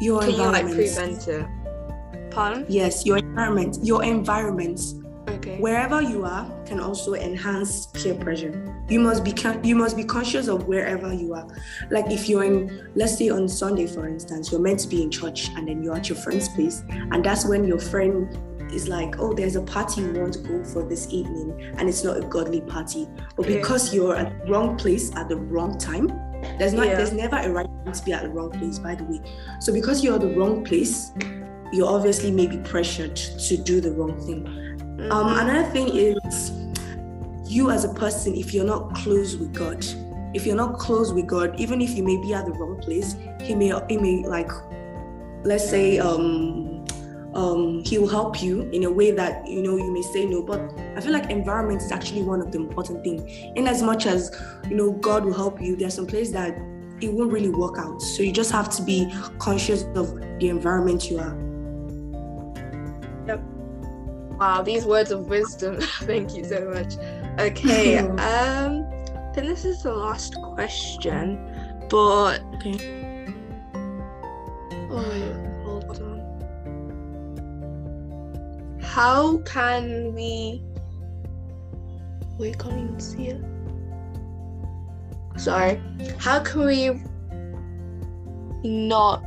Your 0.00 0.20
can 0.20 0.30
you 0.30 0.36
like 0.36 0.66
prevent 0.66 1.26
it? 1.26 1.46
Pardon? 2.38 2.64
Yes, 2.68 3.04
your 3.04 3.16
environment, 3.16 3.78
your 3.82 4.04
environment. 4.04 4.80
Okay. 5.26 5.58
Wherever 5.58 6.00
you 6.00 6.24
are 6.24 6.48
can 6.64 6.78
also 6.78 7.14
enhance 7.14 7.86
peer 7.86 8.14
pressure. 8.14 8.54
You 8.88 9.00
must 9.00 9.24
be 9.24 9.34
you 9.64 9.74
must 9.74 9.96
be 9.96 10.04
conscious 10.04 10.46
of 10.46 10.68
wherever 10.68 11.12
you 11.12 11.34
are. 11.34 11.48
Like 11.90 12.12
if 12.12 12.28
you're 12.28 12.44
in, 12.44 12.92
let's 12.94 13.18
say 13.18 13.28
on 13.30 13.48
Sunday, 13.48 13.88
for 13.88 14.06
instance, 14.06 14.52
you're 14.52 14.60
meant 14.60 14.78
to 14.80 14.88
be 14.88 15.02
in 15.02 15.10
church 15.10 15.48
and 15.56 15.66
then 15.66 15.82
you're 15.82 15.96
at 15.96 16.08
your 16.08 16.16
friend's 16.16 16.48
place, 16.50 16.84
and 16.88 17.24
that's 17.24 17.44
when 17.44 17.64
your 17.64 17.80
friend 17.80 18.38
is 18.72 18.88
like, 18.88 19.18
oh, 19.18 19.34
there's 19.34 19.56
a 19.56 19.62
party 19.62 20.04
we 20.04 20.20
want 20.20 20.34
to 20.34 20.38
go 20.38 20.62
for 20.62 20.84
this 20.84 21.12
evening, 21.12 21.74
and 21.76 21.88
it's 21.88 22.04
not 22.04 22.18
a 22.18 22.20
godly 22.20 22.60
party. 22.60 23.08
But 23.34 23.48
because 23.48 23.92
you're 23.92 24.14
at 24.14 24.44
the 24.44 24.52
wrong 24.52 24.76
place 24.76 25.12
at 25.16 25.28
the 25.28 25.36
wrong 25.36 25.76
time, 25.76 26.06
there's 26.56 26.72
not 26.72 26.86
yeah. 26.86 26.94
there's 26.94 27.12
never 27.12 27.36
a 27.36 27.50
right 27.50 27.66
time 27.84 27.92
to 27.92 28.04
be 28.04 28.12
at 28.12 28.22
the 28.22 28.28
wrong 28.28 28.52
place, 28.52 28.78
by 28.78 28.94
the 28.94 29.02
way. 29.02 29.20
So 29.58 29.72
because 29.72 30.04
you're 30.04 30.14
at 30.14 30.20
the 30.20 30.36
wrong 30.36 30.64
place, 30.64 31.10
you 31.72 31.86
obviously 31.86 32.30
may 32.30 32.46
be 32.46 32.58
pressured 32.58 33.16
to 33.16 33.56
do 33.56 33.80
the 33.80 33.92
wrong 33.92 34.18
thing. 34.20 34.44
Mm-hmm. 34.44 35.12
Um, 35.12 35.38
another 35.38 35.68
thing 35.70 35.88
is 35.88 36.52
you 37.50 37.70
as 37.70 37.84
a 37.84 37.94
person, 37.94 38.34
if 38.34 38.52
you're 38.52 38.64
not 38.64 38.94
close 38.94 39.36
with 39.36 39.54
God, 39.54 39.84
if 40.34 40.46
you're 40.46 40.56
not 40.56 40.78
close 40.78 41.12
with 41.12 41.26
God, 41.26 41.58
even 41.58 41.80
if 41.80 41.90
you 41.90 42.02
may 42.02 42.16
be 42.20 42.34
at 42.34 42.44
the 42.44 42.52
wrong 42.52 42.78
place, 42.80 43.16
He 43.42 43.54
may 43.54 43.72
He 43.88 43.96
may 43.96 44.26
like, 44.26 44.50
let's 45.44 45.68
say, 45.68 45.98
um, 45.98 46.84
um, 47.34 47.82
He 47.84 47.98
will 47.98 48.08
help 48.08 48.42
you 48.42 48.62
in 48.70 48.84
a 48.84 48.90
way 48.90 49.10
that 49.12 49.46
you 49.46 49.62
know 49.62 49.76
you 49.76 49.90
may 49.90 50.02
say 50.02 50.26
no. 50.26 50.42
But 50.42 50.60
I 50.96 51.00
feel 51.00 51.12
like 51.12 51.30
environment 51.30 51.82
is 51.82 51.92
actually 51.92 52.22
one 52.22 52.40
of 52.40 52.52
the 52.52 52.58
important 52.58 53.02
things. 53.04 53.22
In 53.56 53.66
as 53.66 53.82
much 53.82 54.06
as 54.06 54.30
you 54.68 54.76
know 54.76 54.92
God 54.92 55.24
will 55.24 55.34
help 55.34 55.60
you, 55.60 55.76
there's 55.76 55.94
some 55.94 56.06
place 56.06 56.30
that 56.32 56.58
it 57.00 57.12
won't 57.12 57.32
really 57.32 57.50
work 57.50 57.78
out. 57.78 58.02
So 58.02 58.22
you 58.22 58.32
just 58.32 58.50
have 58.52 58.68
to 58.76 58.82
be 58.82 59.12
conscious 59.38 59.84
of 59.94 60.14
the 60.40 60.48
environment 60.48 61.10
you 61.10 61.18
are. 61.18 61.47
Wow, 63.36 64.62
these 64.62 64.84
words 64.86 65.10
of 65.10 65.28
wisdom. 65.28 65.80
Thank 66.02 66.34
you 66.36 66.44
so 66.44 66.70
much. 66.70 66.94
Okay, 67.38 67.98
um, 67.98 68.88
then 69.34 69.46
this 69.46 69.64
is 69.64 69.82
the 69.82 69.92
last 69.92 70.34
question, 70.42 71.38
but 71.90 72.40
okay. 72.54 73.26
Oh, 74.90 75.62
hold 75.64 76.00
on. 76.00 76.18
How 78.80 79.38
can 79.38 80.14
we? 80.14 80.62
We 82.38 82.52
can't 82.52 82.78
even 82.78 83.00
see 83.00 83.28
it. 83.28 83.44
Sorry. 85.36 85.80
How 86.18 86.40
can 86.40 86.64
we 86.64 87.00
not? 88.68 89.24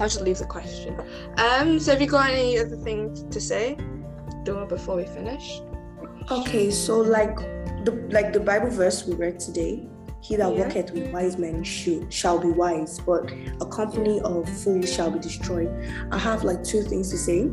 I'll 0.00 0.08
just 0.08 0.20
leave 0.20 0.38
the 0.38 0.44
question. 0.46 0.98
Um, 1.38 1.78
so 1.78 1.92
have 1.92 2.00
you 2.02 2.08
got 2.08 2.30
any 2.30 2.58
other 2.58 2.76
things 2.76 3.22
to 3.34 3.40
say, 3.40 3.76
Dora, 4.44 4.66
before 4.66 4.96
we 4.96 5.04
finish? 5.04 5.60
Okay, 6.30 6.70
so 6.70 6.98
like 7.00 7.36
the 7.84 7.92
like 8.10 8.32
the 8.32 8.40
Bible 8.40 8.68
verse 8.68 9.06
we 9.06 9.14
read 9.14 9.38
today, 9.40 9.88
he 10.20 10.36
that 10.36 10.52
Yeah. 10.52 10.64
walketh 10.64 10.90
with 10.92 11.10
wise 11.12 11.38
men 11.38 11.62
should, 11.62 12.12
shall 12.12 12.38
be 12.38 12.48
wise, 12.48 12.98
but 12.98 13.30
a 13.60 13.66
company 13.66 14.20
of 14.22 14.48
fools 14.62 14.92
shall 14.92 15.10
be 15.10 15.18
destroyed. 15.18 15.70
I 16.10 16.18
have 16.18 16.44
like 16.44 16.62
two 16.64 16.82
things 16.82 17.10
to 17.10 17.16
say. 17.18 17.44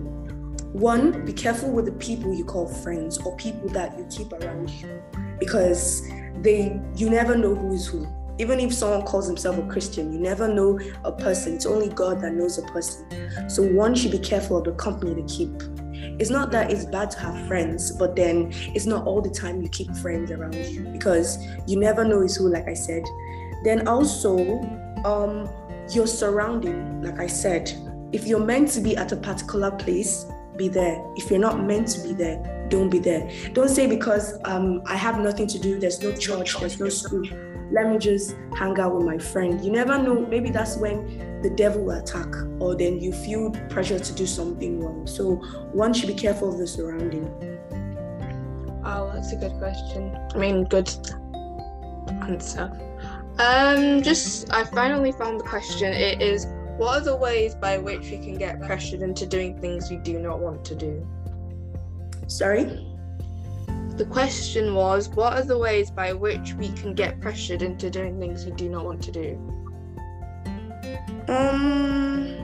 One, 0.73 1.23
be 1.23 1.33
careful 1.33 1.69
with 1.69 1.85
the 1.85 1.91
people 1.93 2.33
you 2.33 2.43
call 2.43 2.67
friends 2.67 3.19
or 3.19 3.35
people 3.37 3.69
that 3.69 3.95
you 3.95 4.05
keep 4.09 4.33
around 4.33 4.71
you 4.71 5.03
because 5.39 6.01
they 6.41 6.79
you 6.95 7.11
never 7.11 7.35
know 7.37 7.53
who 7.53 7.73
is 7.73 7.85
who. 7.85 8.07
Even 8.39 8.59
if 8.59 8.73
someone 8.73 9.03
calls 9.03 9.27
himself 9.27 9.57
a 9.57 9.67
Christian, 9.67 10.11
you 10.11 10.19
never 10.19 10.47
know 10.47 10.79
a 11.03 11.11
person. 11.11 11.53
It's 11.53 11.65
only 11.65 11.89
God 11.89 12.21
that 12.21 12.33
knows 12.33 12.57
a 12.57 12.63
person. 12.63 13.49
So 13.49 13.63
one 13.63 13.93
should 13.93 14.11
be 14.11 14.19
careful 14.19 14.57
of 14.57 14.63
the 14.63 14.71
company 14.73 15.13
they 15.13 15.27
keep. 15.27 15.51
It's 16.19 16.29
not 16.29 16.51
that 16.51 16.71
it's 16.71 16.85
bad 16.85 17.11
to 17.11 17.19
have 17.19 17.47
friends, 17.47 17.91
but 17.91 18.15
then 18.15 18.51
it's 18.75 18.85
not 18.85 19.05
all 19.05 19.21
the 19.21 19.29
time 19.29 19.61
you 19.61 19.69
keep 19.69 19.95
friends 19.95 20.31
around 20.31 20.55
you 20.55 20.83
because 20.91 21.37
you 21.67 21.79
never 21.79 22.03
know 22.03 22.21
is 22.21 22.35
who, 22.35 22.49
like 22.49 22.67
I 22.67 22.73
said. 22.73 23.03
Then 23.63 23.87
also, 23.87 24.59
um, 25.05 25.49
your 25.91 26.07
surrounding, 26.07 27.01
like 27.01 27.19
I 27.19 27.27
said, 27.27 27.71
if 28.11 28.25
you're 28.27 28.43
meant 28.43 28.69
to 28.71 28.81
be 28.81 28.95
at 28.95 29.11
a 29.11 29.15
particular 29.15 29.71
place, 29.71 30.25
be 30.55 30.67
there. 30.67 31.03
If 31.15 31.31
you're 31.31 31.39
not 31.39 31.63
meant 31.63 31.87
to 31.89 32.01
be 32.01 32.13
there, 32.13 32.67
don't 32.69 32.89
be 32.89 32.99
there. 32.99 33.29
Don't 33.53 33.69
say 33.69 33.87
because 33.87 34.39
um, 34.45 34.81
I 34.85 34.95
have 34.95 35.19
nothing 35.19 35.47
to 35.47 35.59
do, 35.59 35.79
there's 35.79 36.01
no 36.01 36.15
church, 36.15 36.57
there's 36.59 36.79
no 36.79 36.89
school. 36.89 37.23
Let 37.71 37.89
me 37.89 37.97
just 37.97 38.35
hang 38.55 38.79
out 38.79 38.95
with 38.95 39.05
my 39.05 39.17
friend. 39.17 39.63
You 39.63 39.71
never 39.71 39.97
know. 39.97 40.25
Maybe 40.25 40.49
that's 40.49 40.77
when 40.77 41.41
the 41.41 41.49
devil 41.49 41.83
will 41.83 41.99
attack, 41.99 42.33
or 42.59 42.75
then 42.75 42.99
you 42.99 43.11
feel 43.11 43.51
pressure 43.69 43.99
to 43.99 44.13
do 44.13 44.25
something 44.25 44.79
wrong. 44.79 45.07
So 45.07 45.35
one 45.73 45.93
should 45.93 46.07
be 46.07 46.13
careful 46.13 46.51
of 46.51 46.57
the 46.57 46.67
surrounding. 46.67 47.25
Oh, 48.85 49.11
that's 49.13 49.31
a 49.31 49.37
good 49.37 49.57
question. 49.59 50.15
I 50.33 50.37
mean, 50.37 50.65
good 50.65 50.89
answer. 52.21 52.71
Um, 53.39 54.01
just 54.01 54.53
I 54.53 54.63
finally 54.65 55.11
found 55.11 55.39
the 55.39 55.43
question. 55.43 55.91
It 55.93 56.21
is 56.21 56.45
what 56.77 57.01
are 57.01 57.05
the 57.05 57.15
ways 57.15 57.55
by 57.55 57.77
which 57.77 58.09
we 58.09 58.17
can 58.17 58.37
get 58.37 58.61
pressured 58.61 59.01
into 59.01 59.25
doing 59.25 59.59
things 59.59 59.89
we 59.89 59.97
do 59.97 60.19
not 60.19 60.39
want 60.39 60.65
to 60.65 60.75
do? 60.75 61.05
Sorry. 62.27 62.92
The 63.97 64.05
question 64.05 64.73
was 64.73 65.07
what 65.09 65.33
are 65.33 65.43
the 65.43 65.57
ways 65.57 65.91
by 65.91 66.13
which 66.13 66.53
we 66.55 66.69
can 66.69 66.95
get 66.95 67.21
pressured 67.21 67.61
into 67.61 67.91
doing 67.91 68.19
things 68.19 68.43
we 68.43 68.51
do 68.51 68.67
not 68.67 68.85
want 68.85 69.03
to 69.03 69.11
do? 69.11 69.35
Um, 71.27 72.43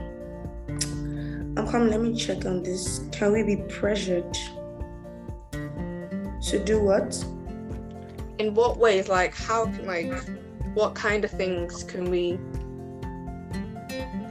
I'm 1.56 1.68
coming. 1.68 1.90
Let 1.90 2.00
me 2.00 2.14
check 2.14 2.46
on 2.46 2.62
this. 2.62 3.00
Can 3.10 3.32
we 3.32 3.42
be 3.42 3.56
pressured 3.68 4.32
to 5.52 6.64
do 6.64 6.80
what? 6.80 7.22
In 8.38 8.54
what 8.54 8.78
ways? 8.78 9.08
Like 9.08 9.34
how 9.34 9.64
can 9.64 9.86
like 9.86 10.12
what 10.74 10.94
kind 10.94 11.24
of 11.24 11.32
things 11.32 11.82
can 11.82 12.10
we 12.10 12.38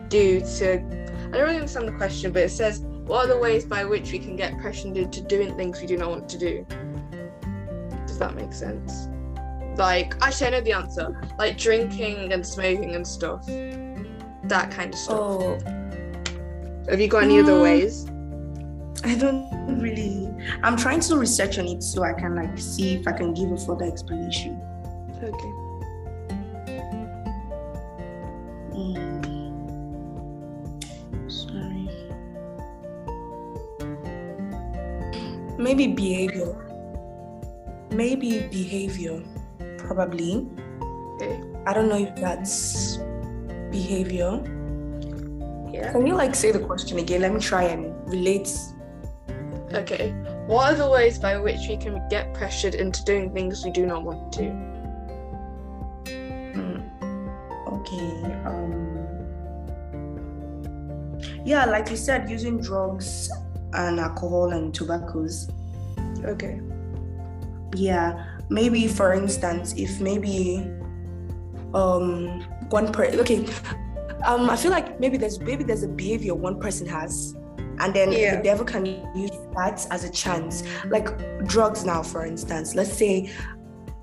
do 0.07 0.39
to 0.39 0.75
I 0.79 1.31
don't 1.33 1.41
really 1.41 1.55
understand 1.55 1.87
the 1.87 1.91
question, 1.91 2.31
but 2.31 2.43
it 2.43 2.49
says 2.49 2.79
what 2.79 3.25
are 3.25 3.27
the 3.27 3.37
ways 3.37 3.65
by 3.65 3.83
which 3.83 4.11
we 4.13 4.19
can 4.19 4.35
get 4.35 4.57
pressured 4.59 4.95
into 4.95 5.21
doing 5.21 5.55
things 5.57 5.81
we 5.81 5.87
do 5.87 5.97
not 5.97 6.09
want 6.11 6.29
to 6.29 6.37
do? 6.37 6.65
That 8.19 8.35
makes 8.35 8.57
sense? 8.57 9.07
Like 9.77 10.13
actually 10.21 10.47
I 10.47 10.49
know 10.51 10.61
the 10.61 10.73
answer. 10.73 11.21
Like 11.39 11.57
drinking 11.57 12.33
and 12.33 12.45
smoking 12.45 12.95
and 12.95 13.07
stuff. 13.07 13.45
That 13.47 14.69
kind 14.71 14.93
of 14.93 14.99
stuff. 14.99 15.17
Oh, 15.19 15.57
Have 16.89 16.99
you 16.99 17.07
got 17.07 17.23
any 17.23 17.39
other 17.39 17.53
Mm. 17.53 17.61
ways? 17.61 18.05
I 19.05 19.15
don't 19.15 19.79
really. 19.79 20.27
I'm 20.63 20.75
trying 20.75 20.99
to 21.01 21.15
research 21.17 21.57
on 21.59 21.67
it 21.67 21.81
so 21.81 22.03
I 22.03 22.11
can 22.13 22.35
like 22.35 22.57
see 22.57 22.95
if 22.95 23.07
I 23.07 23.13
can 23.13 23.33
give 23.33 23.51
a 23.51 23.57
further 23.57 23.85
explanation. 23.85 24.59
Okay. 25.23 25.53
Mm. 28.73 31.31
Sorry. 31.31 31.89
Maybe 35.57 35.87
behavior. 35.87 36.68
Maybe 37.91 38.47
behavior. 38.51 39.23
Probably. 39.77 40.47
Okay. 41.15 41.41
I 41.65 41.73
don't 41.73 41.89
know 41.89 41.97
if 41.97 42.15
that's 42.15 42.97
behavior. 43.71 44.41
Yeah. 45.71 45.91
Can 45.91 46.05
you 46.07 46.15
like 46.15 46.35
say 46.35 46.51
the 46.51 46.59
question 46.59 46.99
again? 46.99 47.21
Let 47.21 47.33
me 47.33 47.39
try 47.39 47.63
and 47.63 47.93
relate. 48.09 48.49
Okay. 49.73 50.11
What 50.47 50.73
are 50.73 50.75
the 50.75 50.89
ways 50.89 51.19
by 51.19 51.37
which 51.37 51.67
we 51.67 51.77
can 51.77 52.01
get 52.09 52.33
pressured 52.33 52.75
into 52.75 53.03
doing 53.03 53.31
things 53.33 53.63
we 53.63 53.71
do 53.71 53.85
not 53.85 54.03
want 54.03 54.33
to? 54.33 54.43
Mm. 56.57 56.83
Okay. 57.67 58.09
Um. 58.45 58.99
Yeah, 61.45 61.65
like 61.65 61.89
you 61.89 61.97
said, 61.97 62.29
using 62.29 62.59
drugs 62.61 63.29
and 63.73 63.99
alcohol 63.99 64.51
and 64.51 64.73
tobaccos. 64.73 65.49
Okay. 66.23 66.61
Yeah, 67.75 68.25
maybe 68.49 68.87
for 68.87 69.13
instance, 69.13 69.73
if 69.77 69.99
maybe 70.01 70.65
um 71.73 72.41
one 72.69 72.91
person 72.91 73.19
okay, 73.19 73.45
um 74.25 74.49
I 74.49 74.55
feel 74.55 74.71
like 74.71 74.99
maybe 74.99 75.17
there's 75.17 75.39
maybe 75.39 75.63
there's 75.63 75.83
a 75.83 75.87
behavior 75.87 76.33
one 76.35 76.59
person 76.59 76.87
has, 76.87 77.35
and 77.79 77.93
then 77.93 78.11
Yeah. 78.11 78.37
the 78.37 78.43
devil 78.43 78.65
can 78.65 78.85
use 79.15 79.31
that 79.55 79.85
as 79.91 80.03
a 80.03 80.09
chance. 80.09 80.63
Like 80.87 81.07
drugs 81.47 81.85
now, 81.85 82.01
for 82.03 82.25
instance. 82.25 82.75
Let's 82.75 82.93
say 82.93 83.31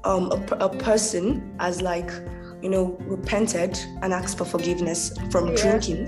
um 0.05 0.31
a, 0.31 0.55
a 0.66 0.68
person 0.68 1.55
has 1.59 1.83
like 1.83 2.11
you 2.62 2.70
know 2.70 2.96
repented 3.00 3.79
and 4.02 4.12
asked 4.12 4.38
for 4.38 4.44
forgiveness 4.44 5.12
from 5.31 5.48
Yeah. 5.48 5.57
drinking, 5.57 6.07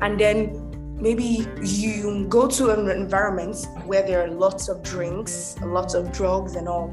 and 0.00 0.18
then 0.18 0.59
maybe 1.00 1.46
you 1.62 2.26
go 2.28 2.46
to 2.46 2.70
an 2.70 2.88
environment 2.90 3.66
where 3.86 4.02
there 4.06 4.22
are 4.22 4.28
lots 4.28 4.68
of 4.68 4.82
drinks, 4.82 5.56
lots 5.62 5.94
of 5.94 6.12
drugs 6.12 6.56
and 6.56 6.68
all, 6.68 6.88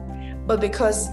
but 0.46 0.62
because 0.62 1.10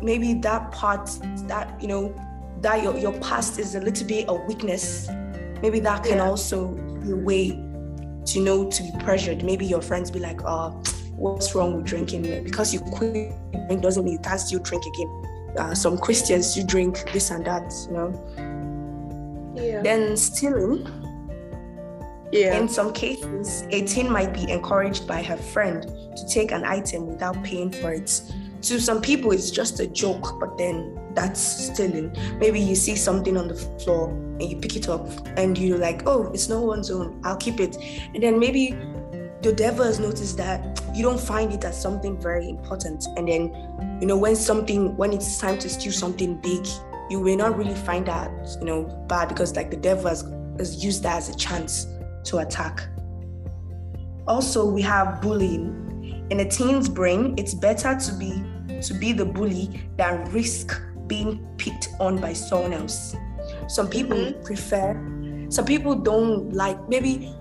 maybe 0.00 0.34
that 0.34 0.70
part 0.70 1.06
that 1.48 1.80
you 1.80 1.88
know 1.88 2.14
that 2.60 2.82
your, 2.82 2.96
your 2.96 3.12
past 3.20 3.58
is 3.58 3.74
a 3.74 3.80
little 3.80 4.06
bit 4.06 4.26
a 4.28 4.34
weakness, 4.34 5.08
maybe 5.62 5.80
that 5.80 6.04
can 6.04 6.18
Yeah. 6.18 6.28
also 6.28 6.68
be 6.68 7.12
a 7.12 7.16
way 7.16 7.50
to 8.26 8.40
know 8.40 8.70
to 8.70 8.82
be 8.82 8.90
pressured. 9.00 9.42
Maybe 9.42 9.64
your 9.64 9.80
friends 9.80 10.10
be 10.10 10.18
like, 10.18 10.40
"Oh, 10.44 10.80
what's 11.16 11.54
wrong 11.54 11.76
with 11.76 11.86
drinking?" 11.86 12.44
Because 12.44 12.74
you 12.74 12.80
quit 12.80 13.32
drink 13.68 13.82
doesn't 13.82 14.04
mean 14.04 14.14
you 14.14 14.18
can't 14.18 14.40
still 14.40 14.60
drink 14.60 14.84
again. 14.86 15.24
Uh, 15.58 15.74
some 15.74 15.96
Christians 15.98 16.54
do 16.54 16.62
drink 16.62 17.10
this 17.12 17.30
and 17.30 17.44
that, 17.46 17.72
you 17.86 17.94
know. 17.96 19.54
Yeah. 19.56 19.82
Then 19.82 20.16
stealing 20.16 20.86
yeah. 22.32 22.58
in 22.58 22.68
some 22.68 22.92
cases, 22.92 23.64
a 23.70 23.84
teen 23.84 24.10
might 24.10 24.32
be 24.32 24.50
encouraged 24.50 25.06
by 25.06 25.22
her 25.22 25.36
friend 25.36 25.82
to 26.16 26.26
take 26.28 26.52
an 26.52 26.64
item 26.64 27.06
without 27.06 27.42
paying 27.42 27.70
for 27.70 27.92
it. 27.92 28.22
To 28.62 28.80
some 28.80 29.00
people, 29.00 29.30
it's 29.30 29.50
just 29.50 29.78
a 29.80 29.86
joke, 29.86 30.38
but 30.40 30.58
then 30.58 30.98
that's 31.14 31.40
stealing. 31.40 32.14
Maybe 32.38 32.60
you 32.60 32.74
see 32.74 32.96
something 32.96 33.36
on 33.36 33.48
the 33.48 33.54
floor 33.54 34.10
and 34.10 34.42
you 34.42 34.56
pick 34.56 34.76
it 34.76 34.88
up 34.88 35.08
and 35.38 35.56
you're 35.56 35.78
like, 35.78 36.02
oh, 36.06 36.30
it's 36.32 36.48
no 36.48 36.60
one's 36.62 36.90
own, 36.90 37.20
I'll 37.24 37.36
keep 37.36 37.60
it. 37.60 37.76
And 38.14 38.22
then 38.22 38.38
maybe 38.38 38.76
the 39.42 39.52
devil 39.52 39.84
has 39.84 40.00
noticed 40.00 40.36
that 40.38 40.80
you 40.94 41.02
don't 41.02 41.20
find 41.20 41.52
it 41.52 41.64
as 41.64 41.80
something 41.80 42.20
very 42.20 42.48
important. 42.48 43.06
And 43.16 43.28
then, 43.28 43.98
you 44.00 44.06
know, 44.06 44.16
when 44.16 44.34
something, 44.34 44.96
when 44.96 45.12
it's 45.12 45.38
time 45.38 45.58
to 45.60 45.68
steal 45.68 45.92
something 45.92 46.36
big, 46.36 46.66
you 47.08 47.20
may 47.20 47.36
not 47.36 47.56
really 47.56 47.74
find 47.74 48.06
that, 48.06 48.30
you 48.58 48.66
know, 48.66 48.84
bad 49.08 49.28
because 49.28 49.54
like 49.54 49.70
the 49.70 49.76
devil 49.76 50.08
has, 50.08 50.22
has 50.58 50.84
used 50.84 51.04
that 51.04 51.16
as 51.16 51.28
a 51.28 51.36
chance 51.36 51.86
to 52.28 52.38
attack. 52.38 52.88
Also, 54.26 54.68
we 54.68 54.82
have 54.82 55.20
bullying. 55.20 56.26
In 56.30 56.40
a 56.40 56.48
teen's 56.48 56.88
brain, 56.88 57.34
it's 57.36 57.54
better 57.54 57.96
to 57.98 58.12
be 58.14 58.42
to 58.82 58.94
be 58.94 59.12
the 59.12 59.24
bully 59.24 59.88
than 59.96 60.24
risk 60.30 60.80
being 61.06 61.40
picked 61.56 61.88
on 61.98 62.18
by 62.18 62.32
someone 62.32 62.72
else. 62.72 63.16
Some 63.66 63.88
people 63.88 64.16
Mhm. 64.16 64.44
prefer, 64.44 64.94
some 65.48 65.64
people 65.64 65.94
don't 65.94 66.52
like 66.52 66.78
maybe 66.88 67.34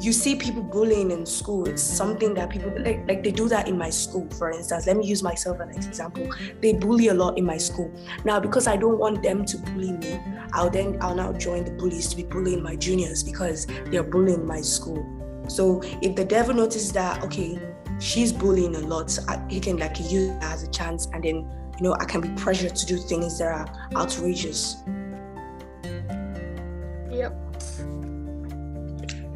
you 0.00 0.12
see 0.12 0.36
people 0.36 0.62
bullying 0.62 1.10
in 1.10 1.24
school. 1.24 1.66
It's 1.68 1.82
something 1.82 2.34
that 2.34 2.50
people 2.50 2.72
like, 2.78 3.06
like 3.08 3.22
they 3.22 3.32
do 3.32 3.48
that 3.48 3.68
in 3.68 3.78
my 3.78 3.90
school, 3.90 4.28
for 4.30 4.50
instance. 4.50 4.86
Let 4.86 4.96
me 4.96 5.06
use 5.06 5.22
myself 5.22 5.60
as 5.60 5.76
an 5.76 5.82
example. 5.82 6.28
They 6.60 6.74
bully 6.74 7.08
a 7.08 7.14
lot 7.14 7.38
in 7.38 7.44
my 7.44 7.56
school. 7.56 7.92
Now, 8.24 8.40
because 8.40 8.66
I 8.66 8.76
don't 8.76 8.98
want 8.98 9.22
them 9.22 9.44
to 9.44 9.58
bully 9.58 9.92
me, 9.92 10.20
I'll 10.52 10.70
then 10.70 10.98
I'll 11.00 11.14
now 11.14 11.32
join 11.32 11.64
the 11.64 11.70
bullies 11.72 12.08
to 12.08 12.16
be 12.16 12.24
bullying 12.24 12.62
my 12.62 12.76
juniors 12.76 13.22
because 13.22 13.66
they're 13.86 14.02
bullying 14.02 14.46
my 14.46 14.60
school. 14.60 15.04
So 15.48 15.80
if 16.02 16.16
the 16.16 16.24
devil 16.24 16.54
notices 16.54 16.92
that 16.92 17.22
okay, 17.24 17.58
she's 17.98 18.32
bullying 18.32 18.74
a 18.76 18.80
lot, 18.80 19.16
he 19.48 19.60
can 19.60 19.76
like 19.76 19.98
use 19.98 20.36
as 20.42 20.62
a 20.62 20.70
chance, 20.70 21.06
and 21.12 21.22
then 21.24 21.36
you 21.78 21.82
know 21.82 21.94
I 21.98 22.04
can 22.04 22.20
be 22.20 22.28
pressured 22.40 22.74
to 22.76 22.86
do 22.86 22.96
things 22.96 23.38
that 23.38 23.52
are 23.52 23.90
outrageous. 23.94 24.76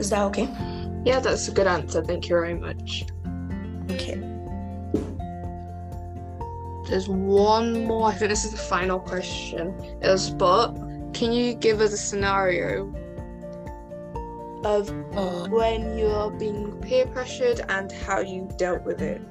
Is 0.01 0.11
that 0.11 0.23
okay? 0.23 0.49
Yeah, 1.05 1.21
that's 1.21 1.47
a 1.49 1.53
good 1.53 1.67
answer. 1.67 2.03
Thank 2.03 2.29
you 2.29 2.35
very 2.37 2.55
much. 2.55 3.05
Okay. 3.91 4.19
There's 6.89 7.09
one 7.09 7.85
more. 7.85 8.09
I 8.09 8.15
think 8.15 8.31
this 8.31 8.45
is 8.45 8.53
the 8.53 8.65
final 8.77 8.99
question. 8.99 9.75
Is 10.03 10.31
but 10.31 10.73
can 11.13 11.33
you 11.33 11.55
give 11.55 11.81
us 11.81 11.93
a 11.93 11.99
scenario 11.99 12.93
of 14.65 14.91
Uh, 15.15 15.49
when 15.49 15.97
you're 15.99 16.31
being 16.31 16.73
peer 16.81 17.07
pressured 17.07 17.61
and 17.69 17.93
how 17.93 18.21
you 18.21 18.49
dealt 18.57 18.83
with 18.85 19.01
it? 19.03 19.29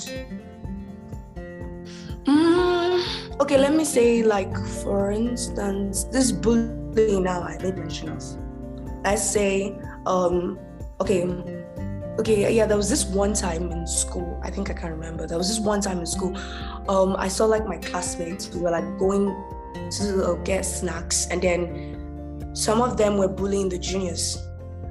mm, 2.25 3.01
okay, 3.41 3.57
let 3.57 3.73
me 3.73 3.85
say, 3.85 4.23
like, 4.23 4.55
for 4.83 5.11
instance, 5.11 6.05
this 6.05 6.31
bullying 6.31 7.23
now 7.23 7.41
I 7.41 7.57
made 7.61 7.77
mention 7.77 8.09
of. 8.09 8.23
Let's 9.03 9.23
say, 9.23 9.77
um, 10.05 10.59
okay, 10.99 11.23
okay, 12.19 12.53
yeah, 12.53 12.65
there 12.65 12.77
was 12.77 12.89
this 12.89 13.05
one 13.05 13.33
time 13.33 13.71
in 13.71 13.87
school. 13.87 14.39
I 14.43 14.51
think 14.51 14.69
I 14.69 14.73
can 14.73 14.91
remember. 14.91 15.25
There 15.25 15.37
was 15.37 15.47
this 15.47 15.59
one 15.59 15.81
time 15.81 15.99
in 15.99 16.05
school. 16.05 16.37
Um, 16.89 17.15
I 17.17 17.27
saw 17.27 17.45
like 17.45 17.65
my 17.65 17.77
classmates 17.77 18.47
who 18.47 18.61
were 18.61 18.71
like 18.71 18.97
going 18.97 19.27
to 19.91 20.25
uh, 20.25 20.33
get 20.43 20.65
snacks, 20.65 21.27
and 21.27 21.41
then 21.41 22.51
some 22.53 22.81
of 22.81 22.97
them 22.97 23.17
were 23.17 23.29
bullying 23.29 23.69
the 23.69 23.79
juniors. 23.79 24.37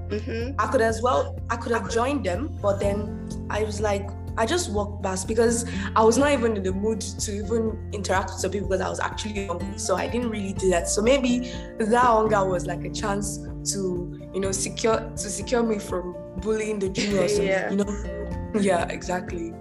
Mm-hmm. 0.08 0.58
I 0.58 0.66
could 0.68 0.80
as 0.80 1.02
well, 1.02 1.38
I 1.50 1.56
could 1.56 1.72
have 1.72 1.90
joined 1.90 2.24
them, 2.24 2.56
but 2.62 2.80
then 2.80 3.28
I 3.50 3.64
was 3.64 3.80
like, 3.80 4.08
I 4.38 4.46
just 4.46 4.70
walked 4.70 5.02
past 5.02 5.26
because 5.26 5.68
I 5.96 6.02
was 6.02 6.16
not 6.16 6.30
even 6.30 6.56
in 6.56 6.62
the 6.62 6.72
mood 6.72 7.00
to 7.00 7.32
even 7.32 7.90
interact 7.92 8.30
with 8.30 8.38
some 8.38 8.52
people 8.52 8.68
because 8.68 8.80
I 8.80 8.88
was 8.88 9.00
actually 9.00 9.46
hungry. 9.46 9.76
So 9.78 9.96
I 9.96 10.06
didn't 10.06 10.30
really 10.30 10.52
do 10.52 10.70
that. 10.70 10.88
So 10.88 11.02
maybe 11.02 11.52
that 11.78 12.04
hunger 12.04 12.44
was 12.44 12.64
like 12.64 12.84
a 12.84 12.90
chance 12.90 13.38
to, 13.64 14.30
you 14.34 14.40
know, 14.40 14.52
secure 14.52 14.98
to 15.00 15.30
secure 15.30 15.62
me 15.62 15.78
from 15.78 16.14
bullying 16.40 16.78
the 16.78 16.88
juniors. 16.88 17.38
Yeah. 17.48 17.70
You 17.70 17.76
know, 17.76 18.50
yeah, 18.60 18.86
exactly. 18.88 19.54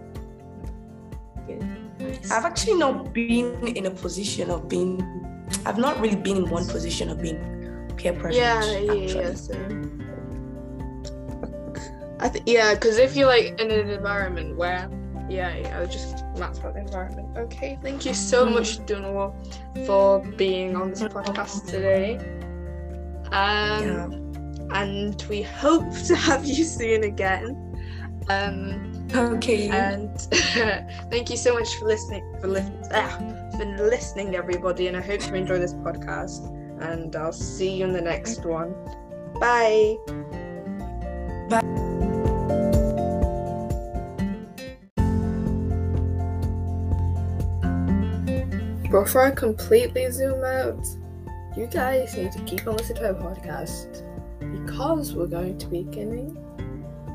I've 2.31 2.45
actually 2.45 2.75
not 2.77 3.13
been 3.13 3.67
in 3.67 3.85
a 3.85 3.91
position 3.91 4.49
of 4.51 4.67
being. 4.69 5.01
I've 5.65 5.77
not 5.77 5.99
really 5.99 6.15
been 6.15 6.37
in 6.37 6.49
one 6.49 6.65
position 6.67 7.09
of 7.09 7.21
being 7.21 7.39
peer 7.97 8.13
pressure. 8.13 8.37
Yeah, 8.37 8.63
yeah, 8.79 8.93
yeah. 8.93 9.33
So. 9.33 9.53
I 12.19 12.29
think 12.29 12.45
yeah, 12.47 12.73
because 12.73 12.97
if 12.97 13.15
you're 13.15 13.27
like 13.27 13.59
in 13.61 13.71
an 13.71 13.89
environment 13.89 14.57
where 14.57 14.89
yeah, 15.29 15.55
yeah, 15.57 15.77
I 15.77 15.81
was 15.81 15.89
just 15.91 16.23
that's 16.35 16.59
about 16.59 16.73
the 16.75 16.81
environment. 16.81 17.37
Okay, 17.37 17.77
thank 17.81 18.05
you 18.05 18.13
so 18.13 18.45
Mm. 18.45 18.53
much, 18.53 18.79
Dunawar, 18.85 19.33
for 19.85 20.19
being 20.37 20.75
on 20.75 20.89
this 20.91 21.03
podcast 21.03 21.67
today. 21.67 22.19
Um, 23.31 23.83
Yeah. 23.83 24.79
and 24.81 25.21
we 25.29 25.41
hope 25.41 25.91
to 26.07 26.15
have 26.15 26.45
you 26.45 26.63
soon 26.63 27.03
again. 27.03 27.55
Um, 28.29 28.93
Okay. 29.15 29.69
and 29.69 30.19
thank 31.09 31.29
you 31.29 31.37
so 31.37 31.53
much 31.53 31.73
for 31.75 31.85
listening 31.85 32.23
for 32.41 32.47
li- 32.47 32.71
ah, 32.93 33.17
for 33.57 33.65
listening 33.77 34.35
everybody 34.35 34.87
and 34.87 34.97
i 34.97 35.01
hope 35.01 35.25
you 35.27 35.33
enjoy 35.33 35.57
this 35.57 35.73
podcast 35.75 36.43
and 36.81 37.15
i'll 37.15 37.31
see 37.31 37.77
you 37.77 37.85
in 37.85 37.93
the 37.93 38.01
next 38.01 38.43
one 38.45 38.73
Bye. 39.39 39.95
bye 41.49 41.61
before 48.91 49.23
i 49.27 49.31
completely 49.31 50.09
zoom 50.11 50.43
out 50.43 50.85
you 51.57 51.65
guys 51.65 52.15
need 52.15 52.31
to 52.31 52.39
keep 52.43 52.67
on 52.67 52.77
listening 52.77 53.01
to 53.01 53.07
our 53.07 53.13
podcast 53.15 54.03
because 54.39 55.15
we're 55.15 55.25
going 55.25 55.57
to 55.57 55.65
be 55.65 55.81
beginning 55.81 56.37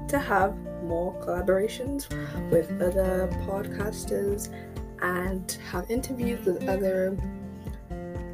to 0.08 0.18
have 0.18 0.56
more 0.82 1.14
collaborations 1.20 2.10
with 2.50 2.68
other 2.82 3.28
podcasters 3.46 4.52
and 5.00 5.58
have 5.70 5.88
interviews 5.88 6.44
with 6.44 6.68
other 6.68 7.16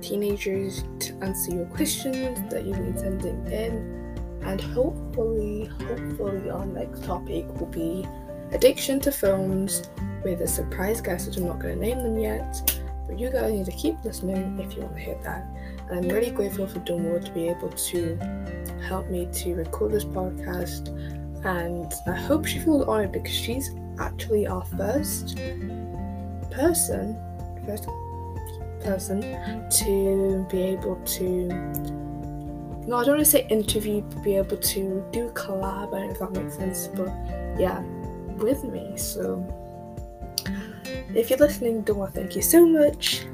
teenagers 0.01 0.83
to 0.99 1.13
answer 1.21 1.53
your 1.55 1.67
questions 1.67 2.39
that 2.51 2.65
you've 2.65 2.77
been 2.77 2.97
sending 2.97 3.47
in. 3.53 4.41
And 4.43 4.59
hopefully, 4.59 5.67
hopefully, 5.67 6.49
our 6.49 6.65
next 6.65 7.05
topic 7.05 7.47
will 7.61 7.67
be 7.67 8.09
addiction 8.53 8.99
to 9.01 9.13
phones 9.13 9.91
with 10.25 10.41
a 10.41 10.49
surprise 10.49 11.03
guest, 11.03 11.29
which 11.29 11.37
I'm 11.37 11.45
not 11.45 11.59
going 11.59 11.79
to 11.79 11.85
name 11.85 12.03
them 12.03 12.19
yet. 12.19 12.78
But 13.09 13.19
you 13.19 13.31
guys 13.31 13.51
need 13.53 13.65
to 13.67 13.73
keep 13.73 14.05
listening 14.05 14.61
if 14.61 14.77
you 14.77 14.83
want 14.83 14.95
to 14.95 15.01
hear 15.01 15.19
that. 15.25 15.45
And 15.89 16.05
I'm 16.05 16.09
really 16.09 16.31
grateful 16.31 16.69
for 16.69 16.79
Dunwall 16.81 17.25
to 17.25 17.33
be 17.33 17.49
able 17.49 17.71
to 17.71 18.17
help 18.87 19.09
me 19.09 19.27
to 19.33 19.55
record 19.55 19.93
this 19.93 20.05
podcast 20.05 20.95
and 21.45 21.93
I 22.07 22.13
hope 22.13 22.47
she 22.47 22.59
feels 22.59 22.87
honored 22.87 23.13
because 23.13 23.35
she's 23.35 23.75
actually 23.99 24.47
our 24.47 24.65
first 24.65 25.37
person, 26.51 27.17
first 27.65 27.89
person 28.81 29.21
to 29.71 30.47
be 30.51 30.63
able 30.63 30.97
to. 30.97 31.49
No, 32.87 32.97
I 32.97 33.05
don't 33.05 33.17
want 33.17 33.21
to 33.21 33.25
say 33.25 33.47
interview, 33.49 34.01
but 34.01 34.23
be 34.23 34.37
able 34.37 34.57
to 34.57 35.07
do 35.13 35.31
collab. 35.31 35.95
I 35.95 36.01
don't 36.01 36.07
know 36.07 36.11
if 36.11 36.19
that 36.19 36.33
makes 36.33 36.57
sense, 36.57 36.89
but 36.89 37.09
yeah, 37.59 37.81
with 38.39 38.65
me. 38.65 38.97
So 38.97 39.37
if 41.19 41.31
you're 41.31 41.39
listening, 41.39 41.83
Dora, 41.83 42.11
thank 42.11 42.37
you 42.37 42.43
so 42.43 42.67
much 42.67 43.27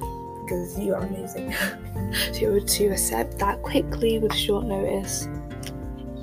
because 0.42 0.79
you 0.79 0.94
are 0.94 1.03
amazing. 1.03 1.55
to 2.35 2.61
to 2.61 2.87
accept 2.87 3.38
that 3.38 3.62
quickly 3.62 4.18
with 4.18 4.35
short 4.35 4.66
notice 4.66 5.29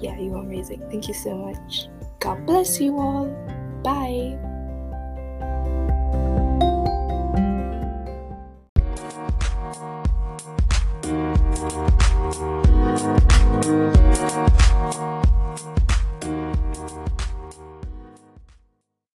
yeah, 0.01 0.17
you 0.17 0.33
are 0.35 0.41
amazing. 0.41 0.81
Thank 0.89 1.07
you 1.07 1.13
so 1.13 1.35
much. 1.35 1.87
God 2.19 2.45
bless 2.45 2.81
you 2.81 2.99
all. 2.99 3.27
Bye. 3.83 4.37